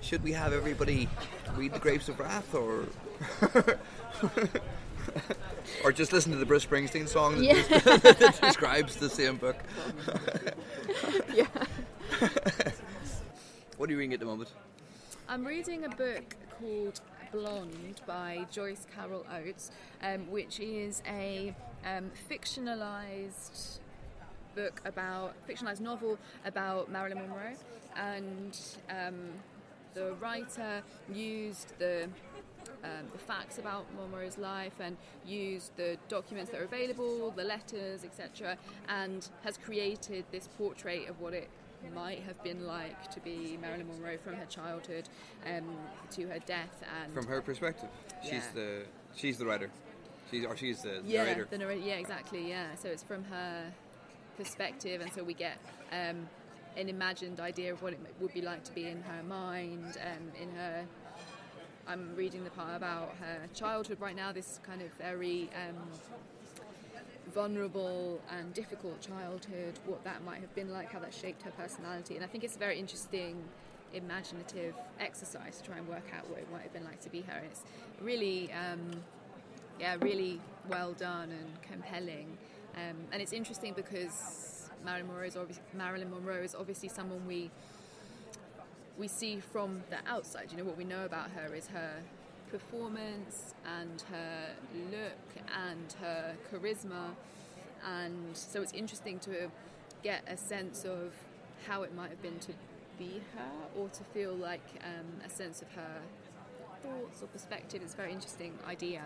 should 0.00 0.22
we 0.22 0.32
have 0.32 0.52
everybody 0.52 1.08
read 1.56 1.72
the 1.72 1.78
Grapes 1.78 2.08
of 2.08 2.20
Wrath, 2.20 2.54
or 2.54 2.84
or 5.84 5.92
just 5.92 6.12
listen 6.12 6.32
to 6.32 6.38
the 6.38 6.46
Bruce 6.46 6.64
Springsteen 6.64 7.08
song 7.08 7.36
that, 7.36 7.44
yeah. 7.44 7.78
that 7.98 8.40
describes 8.40 8.96
the 8.96 9.08
same 9.08 9.36
book? 9.36 9.56
yeah. 11.34 11.46
what 13.76 13.88
are 13.88 13.92
you 13.92 13.98
reading 13.98 14.14
at 14.14 14.20
the 14.20 14.26
moment? 14.26 14.50
I'm 15.28 15.44
reading 15.44 15.84
a 15.84 15.88
book 15.88 16.36
called 16.58 17.00
Blonde 17.32 18.00
by 18.06 18.46
Joyce 18.50 18.86
Carol 18.94 19.26
Oates, 19.34 19.70
um, 20.02 20.30
which 20.30 20.60
is 20.60 21.02
a 21.06 21.54
um, 21.84 22.10
fictionalized 22.30 23.78
book 24.54 24.80
about 24.84 25.34
fictionalized 25.48 25.80
novel 25.80 26.18
about 26.44 26.90
Marilyn 26.90 27.18
Monroe, 27.18 27.54
and 27.96 28.58
um, 28.88 29.30
the 29.94 30.12
writer 30.20 30.82
used 31.12 31.72
the 31.78 32.08
um, 32.84 33.06
the 33.12 33.18
facts 33.18 33.58
about 33.58 33.86
Monroe's 33.94 34.38
life 34.38 34.74
and 34.80 34.96
used 35.24 35.76
the 35.76 35.96
documents 36.08 36.50
that 36.50 36.60
are 36.60 36.64
available, 36.64 37.30
the 37.30 37.44
letters, 37.44 38.04
etc., 38.04 38.56
and 38.88 39.28
has 39.44 39.56
created 39.56 40.24
this 40.30 40.48
portrait 40.58 41.08
of 41.08 41.20
what 41.20 41.34
it 41.34 41.48
might 41.94 42.20
have 42.20 42.42
been 42.42 42.66
like 42.66 43.10
to 43.10 43.20
be 43.20 43.58
Marilyn 43.60 43.88
Monroe 43.88 44.18
from 44.18 44.34
her 44.34 44.46
childhood 44.46 45.08
um, 45.46 45.76
to 46.10 46.26
her 46.28 46.38
death. 46.40 46.82
And 47.02 47.12
from 47.12 47.26
her 47.26 47.40
perspective, 47.40 47.88
she's 48.22 48.32
yeah. 48.32 48.40
the 48.54 48.82
she's 49.14 49.38
the 49.38 49.46
writer. 49.46 49.70
She's 50.30 50.44
or 50.44 50.56
she's 50.56 50.82
the 50.82 51.00
yeah, 51.04 51.24
narrator. 51.24 51.46
The 51.50 51.58
narrator. 51.58 51.86
Yeah, 51.86 51.94
exactly. 51.94 52.48
Yeah. 52.48 52.74
So 52.74 52.88
it's 52.88 53.02
from 53.02 53.24
her 53.24 53.72
perspective, 54.36 55.00
and 55.00 55.12
so 55.12 55.22
we 55.22 55.34
get 55.34 55.58
um, 55.92 56.28
an 56.76 56.88
imagined 56.88 57.40
idea 57.40 57.72
of 57.72 57.82
what 57.82 57.92
it 57.92 58.00
would 58.20 58.34
be 58.34 58.42
like 58.42 58.64
to 58.64 58.72
be 58.72 58.86
in 58.86 59.02
her 59.02 59.22
mind, 59.22 59.98
um, 60.02 60.32
in 60.40 60.50
her. 60.56 60.84
I'm 61.88 62.16
reading 62.16 62.42
the 62.42 62.50
part 62.50 62.74
about 62.74 63.14
her 63.20 63.46
childhood 63.54 64.00
right 64.00 64.16
now. 64.16 64.32
This 64.32 64.58
kind 64.66 64.82
of 64.82 64.88
very 64.94 65.48
um, 65.54 65.76
vulnerable 67.32 68.20
and 68.36 68.52
difficult 68.54 69.00
childhood, 69.00 69.78
what 69.86 70.02
that 70.02 70.24
might 70.24 70.40
have 70.40 70.52
been 70.56 70.72
like, 70.72 70.92
how 70.92 70.98
that 70.98 71.14
shaped 71.14 71.42
her 71.42 71.52
personality. 71.52 72.16
And 72.16 72.24
I 72.24 72.26
think 72.26 72.42
it's 72.42 72.56
a 72.56 72.58
very 72.58 72.78
interesting, 72.78 73.36
imaginative 73.94 74.74
exercise 74.98 75.58
to 75.58 75.64
try 75.64 75.78
and 75.78 75.86
work 75.86 76.10
out 76.16 76.28
what 76.28 76.40
it 76.40 76.50
might 76.50 76.62
have 76.62 76.72
been 76.72 76.84
like 76.84 77.00
to 77.02 77.10
be 77.10 77.20
her. 77.20 77.36
And 77.38 77.46
it's 77.46 77.62
really, 78.00 78.50
um, 78.52 78.90
yeah, 79.78 79.96
really 80.00 80.40
well 80.68 80.92
done 80.92 81.30
and 81.30 81.62
compelling. 81.62 82.36
Um, 82.74 82.96
and 83.12 83.22
it's 83.22 83.32
interesting 83.32 83.74
because 83.74 84.70
Marilyn 84.84 85.06
Monroe 85.06 85.26
is 85.26 85.36
obviously, 85.36 85.62
Marilyn 85.72 86.10
Monroe 86.10 86.42
is 86.42 86.56
obviously 86.56 86.88
someone 86.88 87.24
we 87.28 87.50
we 88.98 89.08
see 89.08 89.40
from 89.40 89.82
the 89.90 89.98
outside. 90.06 90.48
You 90.50 90.58
know 90.58 90.64
what 90.64 90.76
we 90.76 90.84
know 90.84 91.04
about 91.04 91.30
her 91.30 91.54
is 91.54 91.66
her 91.68 91.96
performance 92.50 93.54
and 93.78 94.02
her 94.10 94.48
look 94.90 95.44
and 95.54 95.94
her 96.00 96.34
charisma, 96.50 97.10
and 97.84 98.36
so 98.36 98.62
it's 98.62 98.72
interesting 98.72 99.18
to 99.20 99.50
get 100.02 100.22
a 100.28 100.36
sense 100.36 100.84
of 100.84 101.12
how 101.66 101.82
it 101.82 101.94
might 101.94 102.10
have 102.10 102.22
been 102.22 102.38
to 102.38 102.52
be 102.98 103.20
her 103.36 103.80
or 103.80 103.88
to 103.88 104.04
feel 104.04 104.34
like 104.34 104.62
um, 104.82 105.20
a 105.24 105.30
sense 105.30 105.62
of 105.62 105.68
her 105.72 106.00
thoughts 106.82 107.22
or 107.22 107.26
perspective. 107.26 107.82
It's 107.82 107.94
a 107.94 107.96
very 107.96 108.12
interesting 108.12 108.52
idea. 108.66 109.02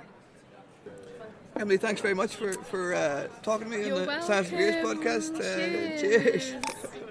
Emily, 1.57 1.77
thanks 1.77 2.01
very 2.01 2.15
much 2.15 2.37
for, 2.37 2.53
for 2.53 2.95
uh, 2.95 3.27
talking 3.43 3.71
to 3.71 3.77
me 3.77 3.87
You're 3.87 3.97
on 3.97 4.03
the 4.03 4.07
welcome. 4.07 4.27
Science 4.27 4.51
Years 4.51 4.87
podcast. 4.87 5.37
Uh, 5.37 6.01
Cheers. 6.01 6.55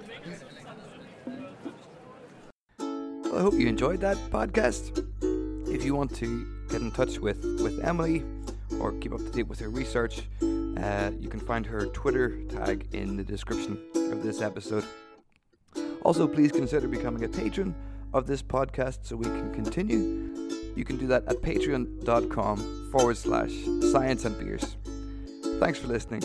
I 3.39 3.41
hope 3.41 3.53
you 3.53 3.67
enjoyed 3.67 4.01
that 4.01 4.17
podcast. 4.31 5.01
If 5.73 5.85
you 5.85 5.95
want 5.95 6.13
to 6.17 6.45
get 6.69 6.81
in 6.81 6.91
touch 6.91 7.19
with, 7.19 7.41
with 7.63 7.79
Emily 7.85 8.21
or 8.81 8.91
keep 8.91 9.13
up 9.13 9.19
to 9.19 9.29
date 9.29 9.47
with 9.47 9.61
her 9.61 9.69
research, 9.69 10.23
uh, 10.41 11.11
you 11.17 11.29
can 11.29 11.39
find 11.39 11.65
her 11.65 11.85
Twitter 11.85 12.43
tag 12.49 12.89
in 12.91 13.15
the 13.15 13.23
description 13.23 13.79
of 14.11 14.23
this 14.23 14.41
episode. 14.41 14.83
Also, 16.01 16.27
please 16.27 16.51
consider 16.51 16.89
becoming 16.89 17.23
a 17.23 17.29
patron 17.29 17.73
of 18.13 18.27
this 18.27 18.41
podcast 18.43 18.99
so 19.03 19.15
we 19.15 19.23
can 19.23 19.53
continue. 19.53 20.35
You 20.75 20.83
can 20.83 20.97
do 20.97 21.07
that 21.07 21.25
at 21.29 21.37
patreon.com 21.37 22.89
forward 22.91 23.15
slash 23.15 23.53
science 23.89 24.25
and 24.25 24.37
beers. 24.37 24.75
Thanks 25.61 25.79
for 25.79 25.87
listening. 25.87 26.23